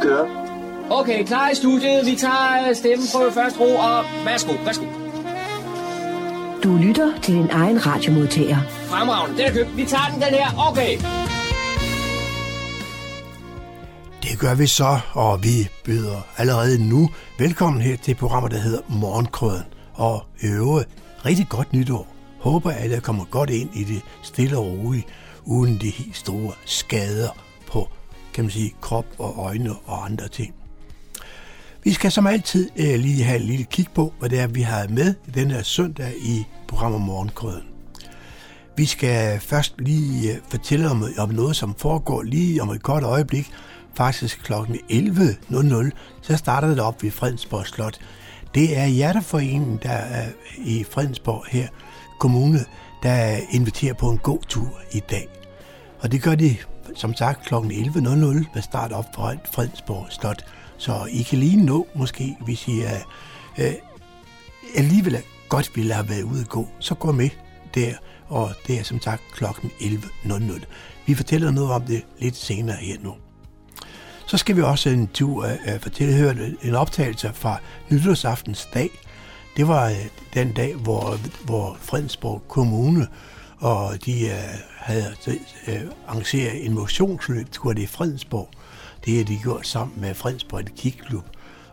[0.00, 0.26] Kører.
[0.90, 2.06] Okay, klar i studiet.
[2.06, 4.84] Vi tager stemmeprøve først ro, og værsgo, værsgo.
[6.64, 8.58] Du lytter til din egen radiomodtager.
[8.68, 9.76] Fremragende, den er købt.
[9.76, 10.68] Vi tager den, den her.
[10.70, 10.98] Okay.
[14.22, 18.80] Det gør vi så, og vi byder allerede nu velkommen her til programmet, der hedder
[18.88, 19.64] Morgenkrøden.
[19.94, 20.84] Og øve
[21.24, 22.06] rigtig godt nytår.
[22.40, 25.06] Håber alle kommer godt ind i det stille og roligt,
[25.44, 27.49] uden de helt store skader på,
[28.34, 30.54] kan man sige, krop og øjne og andre ting.
[31.84, 34.62] Vi skal som altid øh, lige have et lille kig på, hvad det er, vi
[34.62, 37.62] har med den her søndag i programmet Morgenkrøden.
[38.76, 43.02] Vi skal først lige øh, fortælle om, om noget, som foregår lige om et kort
[43.02, 43.50] øjeblik,
[43.94, 44.52] faktisk kl.
[44.52, 45.90] 11.00,
[46.22, 47.98] så starter det op ved Fredensborg Slot.
[48.54, 51.68] Det er Hjerteforeningen, der er i Fredensborg her,
[52.18, 52.64] kommune,
[53.02, 55.28] der inviterer på en god tur i dag.
[56.00, 56.56] Og det gør de,
[56.94, 57.54] som sagt, kl.
[57.54, 57.60] 11.00
[58.54, 60.44] med start op for Fredensborg Slot.
[60.76, 62.98] Så I kan lige nå, måske, hvis I er,
[63.58, 63.72] øh,
[64.76, 65.18] alligevel
[65.48, 67.30] godt ville have været ude at gå, så gå med
[67.74, 67.94] der,
[68.28, 69.44] og det er som sagt kl.
[69.44, 70.64] 11.00.
[71.06, 73.14] Vi fortæller noget om det lidt senere her nu.
[74.26, 77.56] Så skal vi også en tur øh, øh fortælle høre en optagelse fra
[77.90, 78.90] nytårsaftens dag.
[79.56, 83.06] Det var øh, den dag, hvor, hvor Fredensborg Kommune
[83.60, 84.34] og de øh,
[84.76, 85.14] havde
[85.68, 88.48] øh, arrangeret en motionsløb, tror det i Fredensborg.
[89.04, 91.24] Det havde de gjort sammen med Fredensborg Kikklub.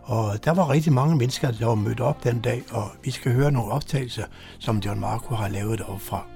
[0.02, 3.32] Og der var rigtig mange mennesker, der var mødt op den dag, og vi skal
[3.32, 4.24] høre nogle optagelser,
[4.58, 6.26] som John Marco har lavet deroppe fra.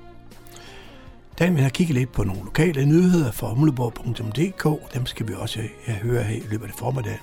[1.38, 4.94] Dan vil jeg kigge lidt på nogle lokale nyheder fra humleborg.dk.
[4.94, 7.18] Dem skal vi også øh, høre her i løbet af formiddagen.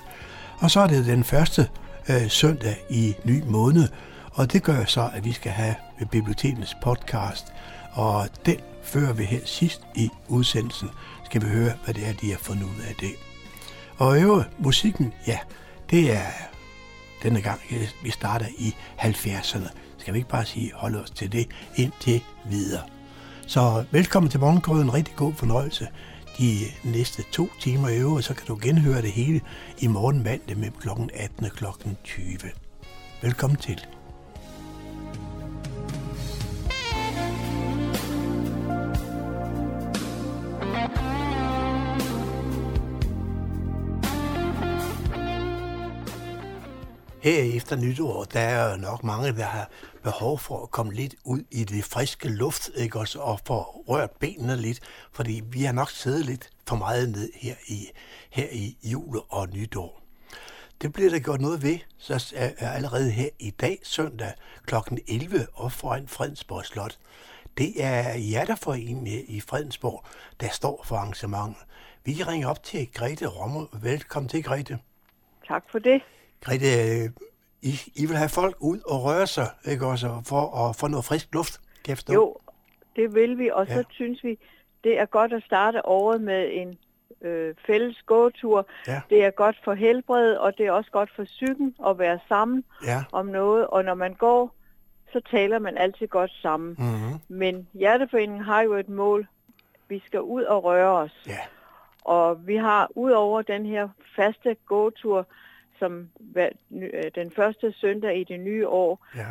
[0.58, 1.68] Og så er det den første
[2.08, 3.88] øh, søndag i ny måned,
[4.32, 7.52] og det gør så, at vi skal have øh, bibliotekens podcast,
[7.92, 10.88] og den fører vi her sidst i udsendelsen.
[11.24, 13.12] Skal vi høre, hvad det er, de har fundet ud af det.
[13.96, 15.38] Og øve musikken, ja,
[15.90, 16.26] det er
[17.22, 19.68] denne gang, øh, vi starter i 70'erne.
[19.98, 22.82] Skal vi ikke bare sige, hold os til det indtil videre.
[23.46, 24.94] Så velkommen til Morgenkrøden.
[24.94, 25.88] Rigtig god fornøjelse
[26.38, 29.40] de næste to timer i øvrigt, så kan du genhøre det hele
[29.78, 30.88] i morgen mandag mellem kl.
[31.14, 31.64] 18 og kl.
[32.04, 32.38] 20.
[33.22, 33.86] Velkommen til.
[47.22, 49.70] Her efter nytår, der er nok mange, der har
[50.02, 54.10] behov for at komme lidt ud i det friske luft, ikke også, og få rørt
[54.10, 54.80] benene lidt,
[55.12, 57.88] fordi vi har nok siddet lidt for meget ned her i,
[58.30, 60.02] her i jul og nytår.
[60.82, 64.32] Det bliver der gjort noget ved, så er allerede her i dag, søndag
[64.66, 64.74] kl.
[65.08, 66.98] 11, op foran Fredensborg Slot.
[67.58, 70.04] Det er Hjerteforeningen i Fredensborg,
[70.40, 71.64] der står for arrangementet.
[72.04, 73.66] Vi ringer op til Grete Rommer.
[73.82, 74.78] Velkommen til, Grete.
[75.48, 76.02] Tak for det.
[76.40, 76.66] Grete,
[77.62, 81.04] I, I vil have folk ud og røre sig, ikke også, for at få noget
[81.04, 82.36] frisk luft, kan jeg Jo,
[82.96, 83.74] det vil vi, og ja.
[83.74, 84.38] så synes vi,
[84.84, 86.78] det er godt at starte året med en
[87.22, 88.66] øh, fælles gåtur.
[88.86, 89.00] Ja.
[89.10, 92.64] Det er godt for helbredet, og det er også godt for psyken at være sammen
[92.86, 93.04] ja.
[93.12, 94.54] om noget, og når man går,
[95.12, 96.76] så taler man altid godt sammen.
[96.78, 97.20] Mm-hmm.
[97.28, 99.26] Men Hjerteforeningen har jo et mål.
[99.88, 101.22] Vi skal ud og røre os.
[101.26, 101.38] Ja.
[102.04, 105.26] Og vi har ud over den her faste gåtur,
[105.80, 109.26] som øh, den første søndag i det nye år, ja.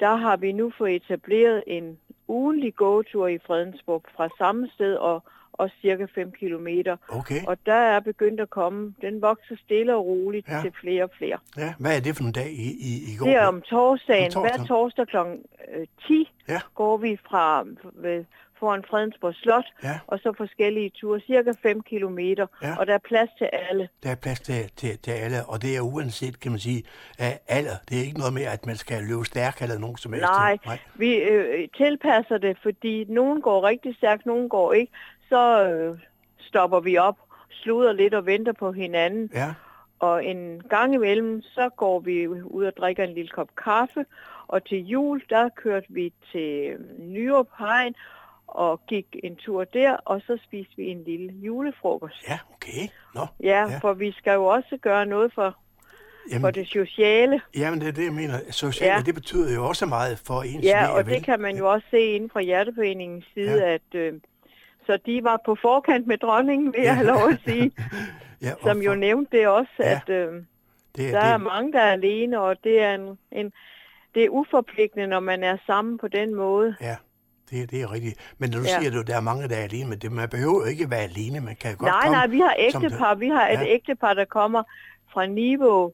[0.00, 1.98] der har vi nu fået etableret en
[2.28, 5.22] ugenlig gåtur i Fredensborg fra samme sted og,
[5.52, 6.96] og cirka 5 kilometer.
[7.08, 7.40] Okay.
[7.46, 10.60] Og der er begyndt at komme, den vokser stille og roligt ja.
[10.62, 11.38] til flere og flere.
[11.56, 13.26] Ja, hvad er det for en dag i, i, i går?
[13.26, 14.24] Det er om torsdagen.
[14.24, 14.58] Om torsdagen.
[14.58, 15.16] Hver torsdag kl.
[16.06, 16.60] 10 ja.
[16.74, 18.24] går vi fra ved
[18.62, 19.96] foran Fredensborg Slot, ja.
[20.06, 22.76] og så forskellige ture, cirka 5 kilometer, ja.
[22.78, 23.88] og der er plads til alle.
[24.02, 26.82] Der er plads til, til, til alle, og det er uanset, kan man sige,
[27.18, 27.76] af alder.
[27.88, 30.28] Det er ikke noget med, at man skal løbe stærk eller nogen som helst.
[30.28, 30.78] Nej, Nej.
[30.94, 34.92] vi øh, tilpasser det, fordi nogen går rigtig stærkt, nogen går ikke.
[35.28, 35.98] Så øh,
[36.38, 37.18] stopper vi op,
[37.50, 39.30] sluder lidt og venter på hinanden.
[39.34, 39.54] Ja.
[39.98, 44.04] Og en gang imellem, så går vi ud og drikker en lille kop kaffe,
[44.48, 47.94] og til jul, der kørte vi til Nyrup Hegn,
[48.52, 52.28] og gik en tur der, og så spiste vi en lille julefrokost.
[52.28, 52.88] Ja, okay.
[53.14, 55.56] Nå, ja, ja, for vi skal jo også gøre noget for,
[56.30, 57.40] jamen, for det sociale.
[57.56, 58.38] Jamen, det er det, jeg mener.
[58.50, 59.00] Sociale, ja.
[59.06, 62.00] det betyder jo også meget for ens Ja, og det kan man jo også se
[62.00, 63.74] inden fra Hjerteforeningens side, ja.
[63.74, 64.12] at øh,
[64.86, 66.86] så de var på forkant med dronningen, vil ja.
[66.86, 67.72] jeg have lov at sige.
[68.42, 68.84] ja, som for...
[68.84, 70.00] jo nævnte det også, ja.
[70.06, 70.42] at øh,
[70.96, 71.32] det er, der det...
[71.32, 73.52] er mange, der er alene, og det er en, en
[74.14, 76.76] det er uforpligtende, når man er sammen på den måde.
[76.80, 76.96] Ja
[77.52, 78.34] det, det er rigtigt.
[78.38, 78.80] Men når du ja.
[78.80, 81.40] siger, at der er mange, der er alene med det, man behøver ikke være alene,
[81.40, 82.16] man kan godt nej, komme...
[82.16, 83.14] Nej, nej, vi har ægtepar.
[83.14, 83.66] Vi har et ja.
[83.66, 84.62] ægtepar, der kommer
[85.12, 85.92] fra Niveau,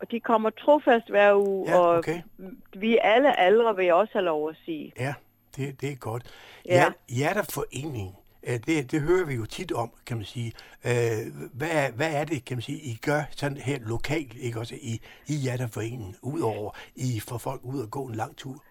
[0.00, 2.20] og de kommer trofast hver uge, ja, okay.
[2.38, 2.44] og
[2.80, 4.92] vi alle aldre, vil jeg også have lov at sige.
[4.98, 5.14] Ja,
[5.56, 6.22] det, det er godt.
[6.66, 6.84] Ja.
[7.08, 8.14] Hjerterforening,
[8.66, 10.52] det, det hører vi jo tit om, kan man sige.
[11.52, 15.00] Hvad, hvad er det, kan man sige, I gør sådan her lokalt, ikke også, i,
[15.26, 18.64] i Hjerterforeningen, udover I får folk ud og gå en lang tur?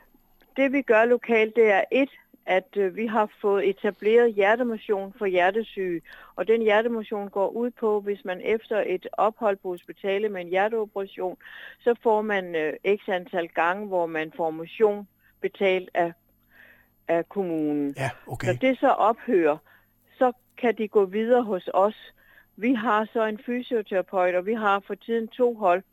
[0.58, 2.10] Det vi gør lokalt, det er et,
[2.46, 6.02] at øh, vi har fået etableret hjertemotion for hjertesyge.
[6.36, 10.48] Og den hjertemotion går ud på, hvis man efter et ophold på hospitalet med en
[10.48, 11.38] hjerteoperation,
[11.80, 15.08] så får man øh, x antal gange, hvor man får motion
[15.42, 16.14] betalt af,
[17.08, 17.94] af kommunen.
[17.98, 18.48] Ja, okay.
[18.48, 19.58] Når det så ophører,
[20.18, 22.14] så kan de gå videre hos os.
[22.56, 25.84] Vi har så en fysioterapeut, og vi har for tiden to hold.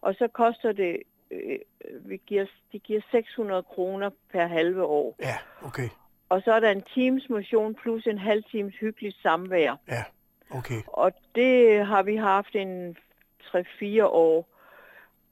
[0.00, 0.96] Og så koster det
[1.30, 1.58] øh,
[2.00, 5.16] vi giver, de giver 600 kroner per halve år.
[5.20, 5.88] Ja, okay.
[6.28, 9.76] Og så er der en times motion plus en halv times hyggeligt samvær.
[9.88, 10.04] Ja,
[10.50, 10.82] okay.
[10.86, 12.96] Og det har vi haft en
[13.42, 14.46] 3-4 år.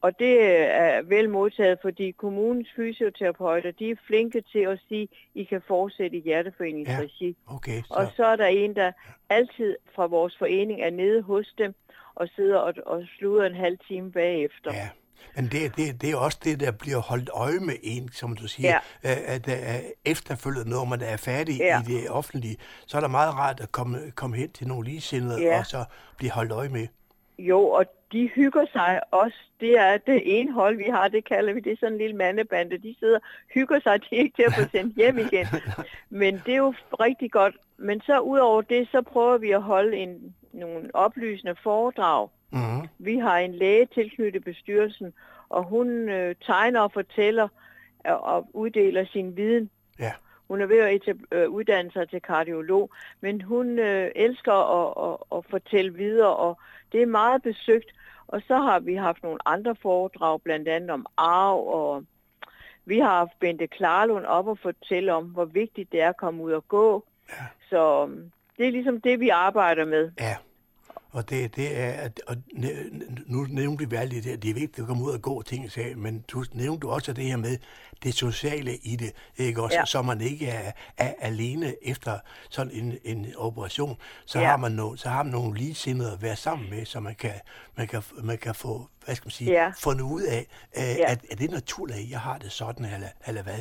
[0.01, 5.09] Og det er vel modtaget, fordi kommunens fysioterapeuter, de er flinke til at sige, at
[5.35, 7.27] I kan fortsætte i hjerteforeningsregi.
[7.27, 7.95] Ja, okay, så.
[7.95, 8.93] Og så er der en, der
[9.29, 11.75] altid fra vores forening er nede hos dem
[12.15, 14.75] og sidder og, og sluder en halv time bagefter.
[14.75, 14.89] Ja,
[15.37, 18.49] men det, det, det er også det, der bliver holdt øje med en, som du
[18.49, 19.15] siger, ja.
[19.27, 21.81] at er efterfølgende, når man er færdig ja.
[21.81, 22.57] i det offentlige,
[22.87, 25.59] så er det meget rart at komme, komme hen til nogle ligesindede ja.
[25.59, 25.85] og så
[26.17, 26.87] blive holdt øje med.
[27.39, 29.37] Jo, og de hygger sig også.
[29.61, 32.17] Det er det ene hold, vi har, det kalder vi, det er sådan en lille
[32.17, 32.79] mandebande.
[32.79, 33.19] De sidder
[33.55, 35.47] hygger sig, de er ikke til at få sendt hjem igen.
[36.23, 37.57] Men det er jo rigtig godt.
[37.77, 42.89] Men så ud over det, så prøver vi at holde en, nogle oplysende foredrag Mm-hmm.
[42.99, 45.13] Vi har en læge tilknyttet bestyrelsen,
[45.49, 47.49] og hun øh, tegner og fortæller
[48.05, 49.71] og, øh, og uddeler sin viden.
[49.99, 50.13] Ja.
[50.49, 52.91] Hun er ved at øh, uddanne sig til kardiolog,
[53.21, 56.59] men hun øh, elsker at, at, at fortælle videre, og
[56.93, 57.91] det er meget besøgt.
[58.29, 62.05] Og så har vi haft nogle andre foredrag, blandt andet om arv, og
[62.85, 66.43] vi har haft Bente Klarlund op og fortælle om, hvor vigtigt det er at komme
[66.43, 67.05] ud og gå.
[67.29, 67.45] Ja.
[67.71, 70.11] Så øhm, det er ligesom det, vi arbejder med.
[70.21, 70.37] Ja.
[71.11, 72.37] Og det, det er, at, og
[73.27, 75.73] nu nævnte vi alt det der, det er vigtigt at komme ud og gå ting,
[75.73, 77.59] sagde, men du nævnte du også det her med
[78.03, 79.85] det sociale i det, ikke også, ja.
[79.85, 82.19] så man ikke er, er alene efter
[82.51, 83.97] sådan en, en operation,
[84.27, 84.47] så, ja.
[84.47, 87.35] har man no, så har man nogle ligesindede at være sammen med, så man kan,
[87.77, 89.73] man kan, man kan få, hvad skal man sige, ja.
[89.79, 90.47] fundet ud af,
[90.77, 91.13] ja.
[91.13, 93.59] at, at det naturligt, at jeg har det sådan, eller, eller hvad?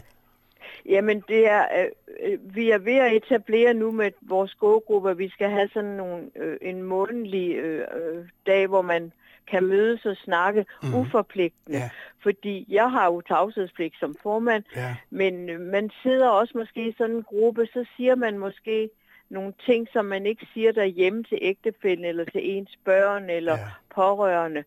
[0.86, 5.18] Jamen, det er, øh, øh, vi er ved at etablere nu med vores gågruppe, at
[5.18, 9.12] vi skal have sådan nogle, øh, en månedlig øh, øh, dag, hvor man
[9.48, 10.96] kan mødes og snakke mm.
[10.96, 11.78] uforpligtende.
[11.78, 11.90] Ja.
[12.24, 14.96] Fordi jeg har jo tavshedspligt som formand, ja.
[15.10, 18.90] men øh, man sidder også måske i sådan en gruppe, så siger man måske
[19.30, 23.68] nogle ting, som man ikke siger derhjemme til ægtefælden eller til ens børn eller ja.
[23.96, 24.64] pårørende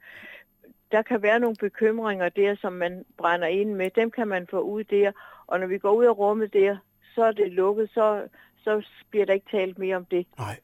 [0.93, 3.91] der kan være nogle bekymringer der, som man brænder ind med.
[3.91, 5.13] Dem kan man få ud der.
[5.51, 6.77] Og når vi går ud af rummet der,
[7.15, 8.29] så er det lukket, så,
[8.65, 10.27] så bliver der ikke talt mere om det.
[10.39, 10.57] Nej.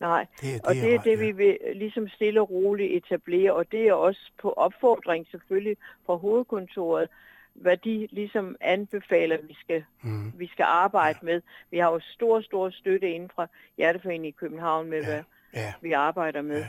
[0.00, 1.26] Nej, det, det og det er det, ja.
[1.26, 6.14] vi vil ligesom stille og roligt etablere, og det er også på opfordring selvfølgelig fra
[6.14, 7.08] hovedkontoret,
[7.54, 10.32] hvad de ligesom anbefaler, vi skal, mm.
[10.38, 11.26] vi skal arbejde ja.
[11.26, 11.42] med.
[11.70, 15.06] Vi har jo stor, stor støtte inden fra Hjerteforeningen i København med, ja.
[15.06, 15.22] hvad
[15.54, 15.72] ja.
[15.80, 16.58] vi arbejder med.
[16.58, 16.66] Ja.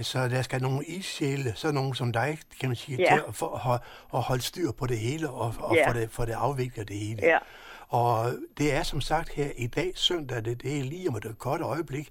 [0.00, 3.14] Så der skal nogle isjæle, så nogen som dig, kan man sige, ja.
[3.14, 3.80] til at, for, at,
[4.14, 5.90] at holde styr på det hele og, og ja.
[5.90, 7.20] få, det, få det afviklet det hele.
[7.22, 7.38] Ja.
[7.88, 11.38] Og det er som sagt her i dag, søndag, det, det er lige om et
[11.38, 12.08] kort øjeblik.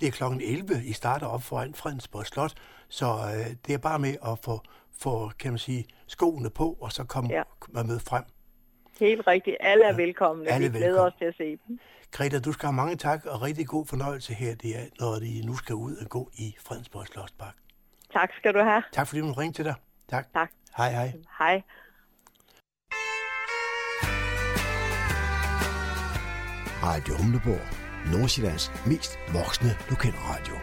[0.00, 2.52] Det er klokken 11, I starter op foran Fredensborg Slot,
[2.88, 4.60] så øh, det er bare med at få,
[4.98, 7.42] få, kan man sige, skoene på, og så komme ja.
[7.82, 8.24] med frem.
[9.00, 9.56] Helt rigtigt.
[9.60, 10.50] Alle er velkomne.
[10.50, 11.78] Alle Vi glæder os til at se dem.
[12.12, 15.46] Greta, du skal have mange tak og rigtig god fornøjelse her, det er, når de
[15.46, 17.54] nu skal ud og gå i Fredensborg Slottspark.
[18.12, 18.82] Tak skal du have.
[18.92, 19.74] Tak fordi du ringte til dig.
[20.08, 20.26] Tak.
[20.34, 20.50] Tak.
[20.76, 21.12] Hej, hej.
[21.38, 21.62] Hej.
[26.82, 27.66] Radio Humleborg.
[28.12, 30.54] Nordsjællands mest voksne lokalradio.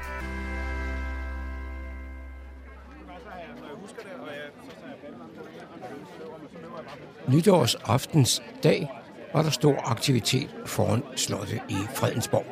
[7.27, 8.89] Nytårsaftens dag
[9.37, 12.45] var der stor aktivitet foran slottet i Fredensborg.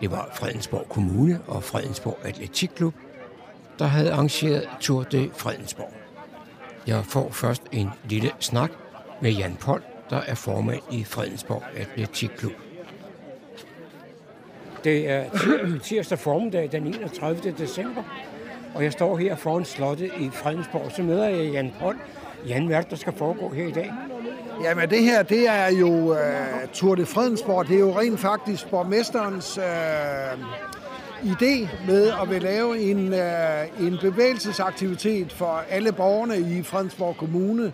[0.00, 2.94] Det var Fredensborg Kommune og Fredensborg Atletikklub,
[3.78, 5.92] der havde arrangeret Tour de Fredensborg.
[6.86, 8.70] Jeg får først en lille snak
[9.20, 12.52] med Jan Pold, der er formand i Fredensborg Atletikklub.
[14.84, 15.24] Det er
[15.82, 17.54] tirsdag formiddag den 31.
[17.58, 18.02] december,
[18.74, 20.92] og jeg står her foran slottet i Fredensborg.
[20.92, 21.96] Så møder jeg Jan Pold.
[22.48, 23.92] Jan, hvad der skal foregå her i dag?
[24.62, 26.16] Jamen det her, det er jo uh,
[26.72, 27.68] Tour de Fredensborg.
[27.68, 30.40] Det er jo rent faktisk borgmesterens uh,
[31.22, 37.72] idé med at vil lave en, uh, en bevægelsesaktivitet for alle borgerne i Fredensborg Kommune.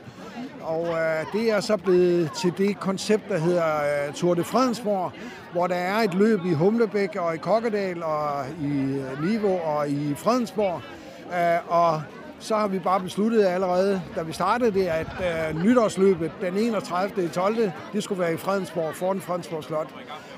[0.62, 5.12] Og uh, det er så blevet til det koncept, der hedder uh, Tour de Fredensborg,
[5.52, 10.14] hvor der er et løb i Humlebæk og i Kokkedal og i Niveau og i
[10.14, 10.80] Fredensborg.
[11.26, 12.02] Uh, og
[12.38, 15.06] så har vi bare besluttet allerede, da vi startede det, at
[15.52, 17.28] uh, nytårsløbet den 31.
[17.28, 17.56] 12.
[17.92, 19.88] det skulle være i Fredensborg, foran Fredensborg Slot.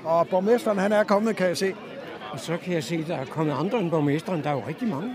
[0.03, 1.73] Og borgmesteren, han er kommet, kan jeg se.
[2.31, 4.43] Og så kan jeg se, at der er kommet andre end borgmesteren.
[4.43, 5.13] Der er jo rigtig mange.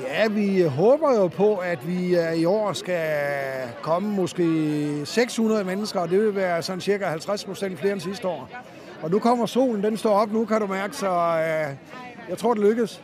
[0.00, 3.08] Ja, vi håber jo på, at vi uh, i år skal
[3.82, 8.28] komme måske 600 mennesker, og det vil være sådan cirka 50 procent flere end sidste
[8.28, 8.48] år.
[9.02, 11.76] Og nu kommer solen, den står op nu, kan du mærke, så uh,
[12.28, 13.02] jeg tror, det lykkes.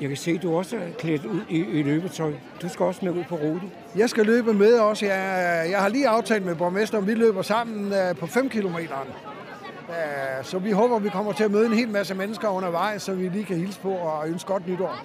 [0.00, 2.32] Jeg kan se, at du også er klædt ud i, i løbetøj.
[2.62, 3.62] Du skal også med ud på rute.
[3.96, 5.06] Jeg skal løbe med også.
[5.06, 8.66] Jeg, jeg har lige aftalt med borgmesteren, vi løber sammen uh, på 5 km.
[8.66, 9.94] Uh,
[10.42, 13.28] så vi håber, vi kommer til at møde en hel masse mennesker undervejs, så vi
[13.28, 14.96] lige kan hilse på og ønske godt nytår.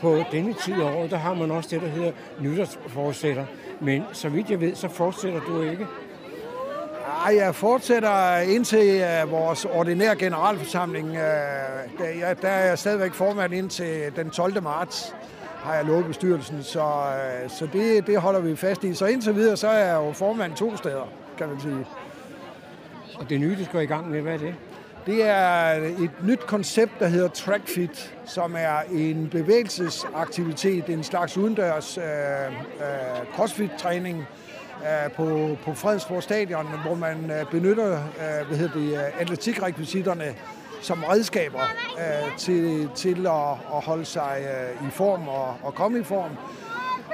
[0.00, 3.44] På denne tid af året, der har man også det, der hedder nytårsforsætter.
[3.80, 5.86] Men så vidt jeg ved, så fortsætter du ikke.
[7.26, 11.08] Ej, jeg fortsætter indtil uh, vores ordinære generalforsamling.
[11.08, 11.16] Uh,
[11.98, 14.62] der, ja, der er jeg stadigvæk formand indtil den 12.
[14.62, 15.14] marts,
[15.56, 16.62] har jeg lovet bestyrelsen.
[16.62, 18.94] Så, uh, så det, det holder vi fast i.
[18.94, 21.08] Så indtil videre, så er jeg jo formand to steder,
[21.38, 21.86] kan man sige.
[23.18, 24.54] Og det nye, du skal i gang med, hvad er det?
[25.06, 31.98] Det er et nyt koncept, der hedder TrackFit, som er en bevægelsesaktivitet, en slags udendørs
[31.98, 34.26] uh, uh, crossfit-træning,
[35.16, 40.34] på, på Fredensborg Stadion, hvor man øh, benytter øh, hvad hedder det, øh, atletikrekvisitterne
[40.82, 41.60] som redskaber
[41.94, 44.48] uh, til, til at, at holde sig
[44.88, 46.30] i form og, og komme i form.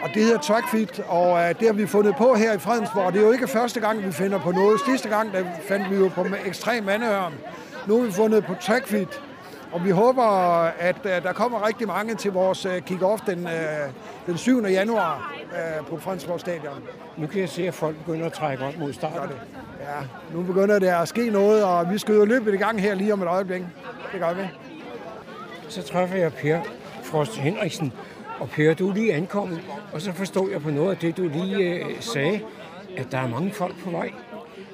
[0.02, 3.12] Og det hedder Trackfit, og det har vi fundet på her i Fredensborg.
[3.12, 4.80] Det er jo ikke første gang, vi finder på noget.
[4.86, 7.32] Sidste gang der fandt vi jo på ekstrem mandehørm.
[7.88, 9.22] Nu har vi fundet på Trackfit,
[9.74, 10.22] og vi håber,
[10.78, 13.52] at uh, der kommer rigtig mange til vores uh, kick-off den, uh,
[14.26, 14.64] den 7.
[14.64, 15.34] januar
[15.88, 16.82] på Fredensborg Stadion.
[17.16, 19.36] Nu kan jeg se, at folk begynder at trække op mod starten.
[19.80, 22.94] Ja, nu begynder det at ske noget, og vi skal jo løbe i gang her
[22.94, 23.62] lige om et øjeblik.
[24.12, 24.42] Det gør vi.
[25.68, 26.60] Så træffer jeg Per
[27.02, 27.92] Frost Henriksen.
[28.40, 29.60] Og Per, du er lige ankommet,
[29.92, 32.40] og så forstod jeg på noget af det, du lige øh, sagde,
[32.96, 34.10] at der er mange folk på vej.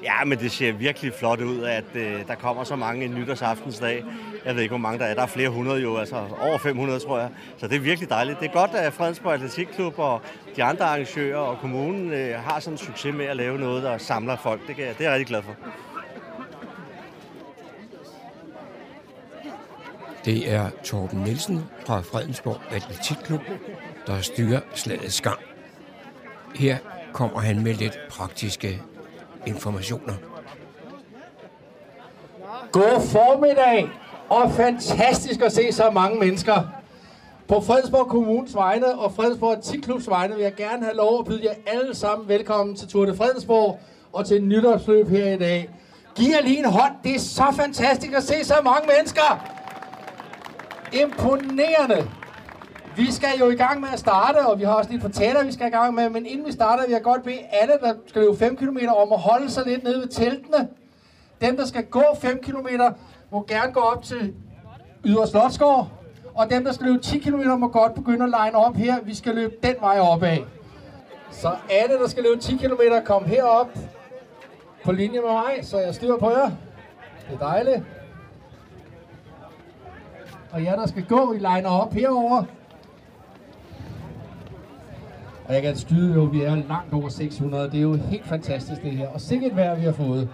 [0.03, 4.03] Ja, men det ser virkelig flot ud, at øh, der kommer så mange en nytårsaftensdag.
[4.45, 5.13] Jeg ved ikke, hvor mange der er.
[5.13, 7.29] Der er flere hundrede jo, altså over 500, tror jeg.
[7.57, 8.39] Så det er virkelig dejligt.
[8.39, 10.21] Det er godt, at Fredensborg Atletikklub og
[10.55, 13.97] de andre arrangører og kommunen øh, har sådan en succes med at lave noget, der
[13.97, 14.67] samler folk.
[14.67, 15.55] Det, kan jeg, det er jeg rigtig glad for.
[20.25, 23.41] Det er Torben Nielsen fra Fredensborg Atletikklub,
[24.07, 25.39] der styrer slagets gang.
[26.55, 26.77] Her
[27.13, 28.81] kommer han med lidt praktiske
[29.45, 30.13] informationer.
[32.71, 33.89] God formiddag,
[34.29, 36.61] og fantastisk at se så mange mennesker.
[37.47, 41.41] På Fredensborg Kommunes vegne og Fredensborg Atletikklubs vegne vil jeg gerne have lov at byde
[41.43, 43.79] jer alle sammen velkommen til Tour de Fredensborg
[44.13, 45.69] og til nytårsløb her i dag.
[46.15, 46.93] Giv jer lige en hånd.
[47.03, 49.47] Det er så fantastisk at se så mange mennesker.
[50.93, 52.09] Imponerende.
[52.95, 55.51] Vi skal jo i gang med at starte, og vi har også lidt fortæller, vi
[55.51, 56.09] skal i gang med.
[56.09, 59.11] Men inden vi starter, vil jeg godt bede alle, der skal løbe 5 km, om
[59.13, 60.67] at holde sig lidt nede ved teltene.
[61.41, 62.67] Dem, der skal gå 5 km,
[63.31, 64.33] må gerne gå op til
[65.05, 65.87] Ydre Slotsgård.
[66.35, 68.95] Og dem, der skal løbe 10 km, må godt begynde at line op her.
[69.03, 70.37] Vi skal løbe den vej opad.
[71.31, 73.69] Så alle, der skal løbe 10 km, kom herop
[74.83, 76.51] på linje med mig, så jeg styrer på jer.
[77.29, 77.83] Det er dejligt.
[80.51, 82.43] Og jer, der skal gå, I liner op herover.
[85.47, 87.71] Og jeg kan skyde jo, vi er langt over 600.
[87.71, 89.07] Det er jo helt fantastisk det her.
[89.07, 90.29] Og sikkert vejr, vi har fået.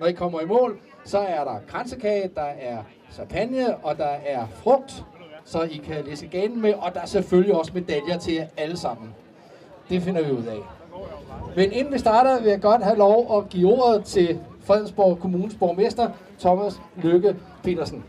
[0.00, 2.78] Når I kommer i mål, så er der kransekage, der er
[3.12, 5.04] champagne, og der er frugt,
[5.44, 8.76] så I kan læse ganen med, og der er selvfølgelig også medaljer til jer alle
[8.76, 9.14] sammen.
[9.88, 10.58] Det finder vi ud af.
[11.56, 15.54] Men inden vi starter, vil jeg godt have lov at give ordet til Fredensborg Kommunes
[15.54, 16.10] borgmester,
[16.40, 18.04] Thomas Lykke Petersen.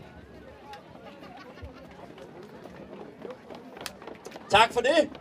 [4.50, 5.17] Tak for det.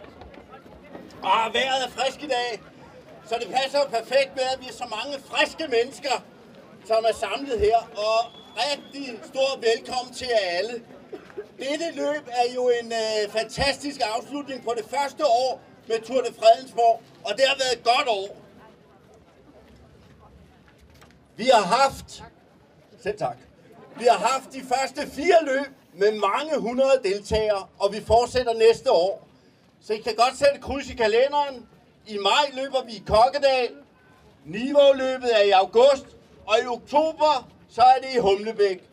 [1.28, 2.62] Og vejret er frisk i dag,
[3.30, 6.16] så det passer jo perfekt med, at vi er så mange friske mennesker,
[6.86, 7.78] som er samlet her.
[7.78, 8.20] Og
[8.64, 10.84] rigtig stor velkommen til jer alle.
[11.60, 16.34] Dette løb er jo en øh, fantastisk afslutning på det første år med Tour de
[16.40, 18.28] Fredensborg, og det har været et godt år.
[21.36, 22.24] Vi har haft,
[23.04, 23.38] selv tak,
[24.00, 28.92] vi har haft de første fire løb med mange hundrede deltagere, og vi fortsætter næste
[28.92, 29.27] år.
[29.88, 31.68] Så I kan godt sætte kryds i kalenderen.
[32.08, 33.72] I maj løber vi i Kokkedal.
[34.46, 36.06] Niveau-løbet er i august.
[36.48, 38.90] Og i oktober, så er det i Humlebæk.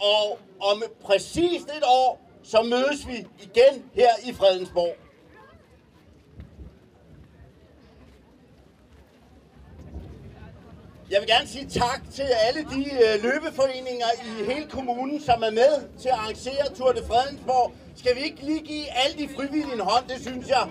[0.00, 4.96] Og om præcis et år, så mødes vi igen her i Fredensborg.
[11.10, 15.50] Jeg vil gerne sige tak til alle de øh, løbeforeninger i hele kommunen, som er
[15.50, 17.72] med til at arrangere Tour de Fredensborg.
[17.96, 20.68] Skal vi ikke lige give alle de frivillige en hånd, det synes jeg.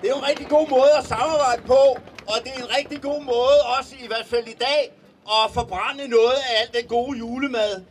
[0.00, 1.82] Det er jo en rigtig god måde at samarbejde på,
[2.26, 4.92] og det er en rigtig god måde, også i hvert fald i dag,
[5.26, 7.84] at forbrænde noget af alt den gode julemad.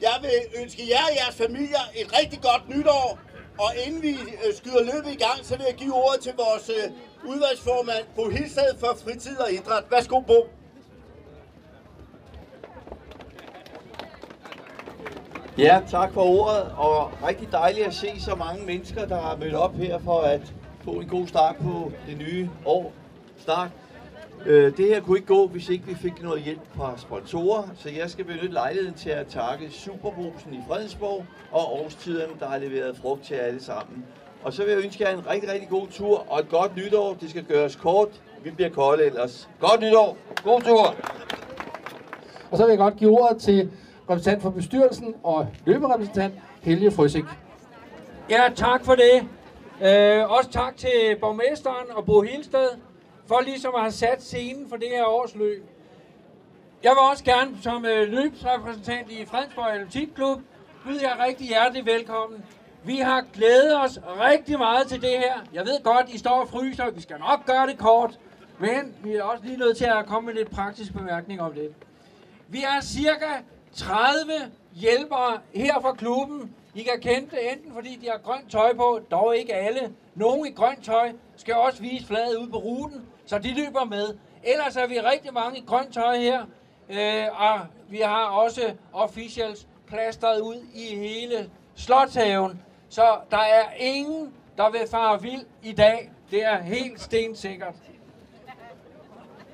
[0.00, 3.18] Jeg vil ønske jer og jeres familier et rigtig godt nytår,
[3.58, 6.68] og inden vi øh, skyder løbet i gang, så vil jeg give ordet til vores
[6.68, 6.92] øh,
[7.24, 9.84] udvalgsformand Bo Hilstad for fritid og idræt.
[9.90, 10.48] Værsgo, Bo.
[15.58, 19.54] Ja, tak for ordet, og rigtig dejligt at se så mange mennesker, der er mødt
[19.54, 20.52] op her for at
[20.84, 22.92] få en god start på det nye år.
[23.38, 23.68] Start.
[24.46, 27.88] Øh, det her kunne ikke gå, hvis ikke vi fik noget hjælp fra sponsorer, så
[27.88, 32.96] jeg skal benytte lejligheden til at takke Superbrusen i Fredensborg og årstiderne, der har leveret
[32.96, 34.04] frugt til alle sammen.
[34.42, 37.16] Og så vil jeg ønske jer en rigtig, rigtig god tur og et godt nytår.
[37.20, 38.08] Det skal gøres kort.
[38.44, 39.48] Vi bliver kolde ellers.
[39.60, 40.16] Godt nytår.
[40.44, 40.94] God tur.
[42.50, 43.70] Og så vil jeg godt give ordet til
[44.12, 47.24] repræsentant for bestyrelsen og løberepræsentant Helge Frøsik.
[48.30, 49.28] Ja, tak for det.
[49.82, 52.68] Øh, også tak til borgmesteren og Bo Hilsted
[53.26, 55.64] for ligesom at have sat scenen for det her års løb.
[56.82, 60.40] Jeg vil også gerne som øh, løbsrepræsentant i Fredensborg Atletikklub
[60.86, 62.44] byde jer rigtig hjertelig velkommen.
[62.84, 65.34] Vi har glædet os rigtig meget til det her.
[65.52, 68.18] Jeg ved godt, I står og fryser, vi skal nok gøre det kort,
[68.58, 71.74] men vi er også lige nødt til at komme med lidt praktisk bemærkning om det.
[72.48, 73.26] Vi er cirka
[73.74, 74.32] 30
[74.74, 76.54] hjælpere her fra klubben.
[76.74, 79.92] I kan kende det enten fordi de har grønt tøj på, dog ikke alle.
[80.14, 84.14] Nogle i grønt tøj skal også vise flaget ud på ruten, så de løber med.
[84.44, 86.46] Ellers er vi rigtig mange i grønt tøj her,
[86.90, 92.62] øh, og vi har også officials plastret ud i hele Slotshaven.
[92.88, 96.12] Så der er ingen, der vil fare vild i dag.
[96.30, 97.74] Det er helt stensikkert.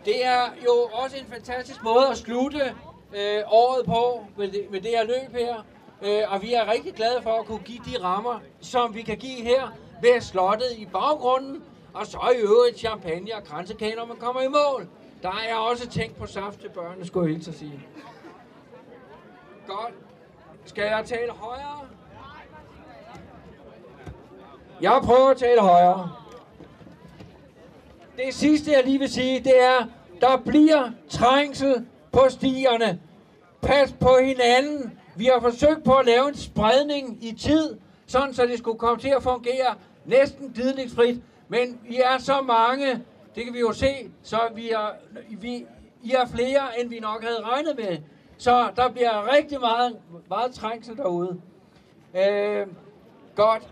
[0.04, 2.74] Det er jo også en fantastisk måde at slutte
[3.12, 5.54] øh, året på med det, med det her løb her.
[6.02, 9.16] Øh, og vi er rigtig glade for at kunne give de rammer, som vi kan
[9.16, 11.62] give her med slottet i baggrunden.
[11.94, 14.88] Og så i øvrigt champagne og kransekager, når man kommer i mål.
[15.22, 17.80] Der er også tænkt på saft til børnene, skulle jeg helt sige.
[19.66, 19.94] Godt.
[20.64, 21.88] Skal jeg tale højere?
[24.80, 26.12] Jeg prøver at tale højere.
[28.16, 29.86] Det sidste, jeg lige vil sige, det er,
[30.20, 33.00] der bliver trængsel på stierne.
[33.62, 34.98] Pas på hinanden.
[35.16, 39.00] Vi har forsøgt på at lave en spredning i tid, sådan så det skulle komme
[39.00, 41.20] til at fungere næsten glidningsfrit.
[41.48, 44.90] Men vi er så mange, det kan vi jo se, så vi er,
[45.40, 45.66] vi,
[46.02, 47.98] I er flere, end vi nok havde regnet med.
[48.38, 49.96] Så der bliver rigtig meget,
[50.28, 51.40] meget trængsel derude.
[52.14, 52.66] Øh,
[53.36, 53.62] godt.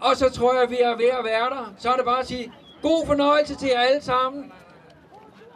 [0.00, 1.74] Og så tror jeg, vi er ved at være der.
[1.78, 2.52] Så er det bare at sige,
[2.82, 4.52] god fornøjelse til jer alle sammen.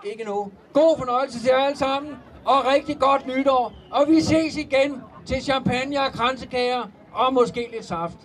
[0.05, 0.51] Ikke nu.
[0.73, 2.13] God fornøjelse til jer alle sammen.
[2.45, 3.73] Og rigtig godt nytår.
[3.91, 6.83] Og vi ses igen til champagne og kransekager.
[7.13, 8.17] Og måske lidt saft.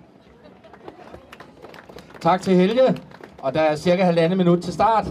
[2.21, 3.01] Tak til Helge.
[3.41, 5.05] Og der er cirka halvandet minut til start.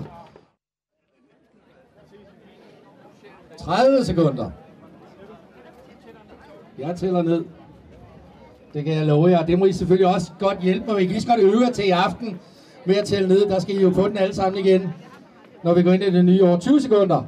[3.59, 4.51] 30 sekunder.
[6.79, 7.45] Jeg tæller ned.
[8.75, 9.47] Det kan jeg love jer.
[9.47, 10.97] Det må I selvfølgelig også godt hjælpe mig.
[10.97, 12.41] Vi kan lige så godt øve jer til i aften
[12.85, 13.49] med at tælle ned.
[13.49, 14.95] Der skal I jo få den alle sammen igen,
[15.65, 16.57] når vi går ind i det nye år.
[16.57, 17.23] 20 sekunder.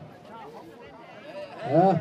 [1.71, 1.99] Ja.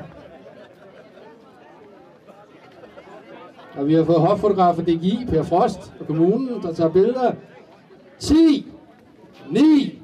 [3.78, 7.32] Og vi har fået hoffotografen DGI, Per Frost og kommunen, der tager billeder.
[8.20, 8.68] 10,
[9.50, 10.02] 9,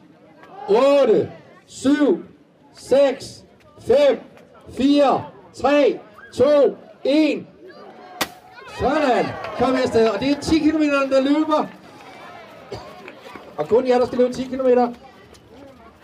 [1.03, 1.31] 8,
[1.65, 2.23] 7,
[2.73, 3.45] 6,
[3.79, 3.95] 5,
[4.69, 5.99] 4, 3,
[6.33, 6.43] 2,
[7.03, 7.45] 1.
[8.79, 9.25] Sådan.
[9.57, 10.09] Kom afsted.
[10.09, 11.67] Og det er 10 km, der løber.
[13.57, 14.67] Og kun jer, der skal løbe 10 km.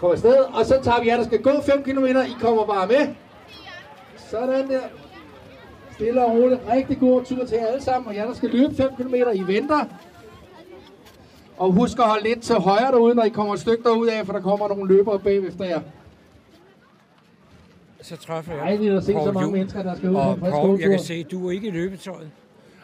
[0.06, 0.38] Kom afsted.
[0.38, 2.06] Og så tager vi jer, der skal gå 5 km.
[2.06, 3.16] I kommer bare med.
[4.18, 4.80] Sådan der.
[5.94, 6.62] Stille og roligt.
[6.72, 8.08] Rigtig god tur til jer alle sammen.
[8.08, 9.86] Og jer, der skal løbe 5 km, I venter.
[11.58, 14.26] Og husk at holde lidt til højre derude, når I kommer et stykke derud af,
[14.26, 15.82] for der kommer nogle løbere bagefter jer.
[18.02, 18.62] Så træffer jeg.
[18.62, 20.90] Ej, vi har set så mange mennesker, der skal ud og på en Paul, jeg
[20.90, 22.30] kan se, du er ikke i løbetøjet.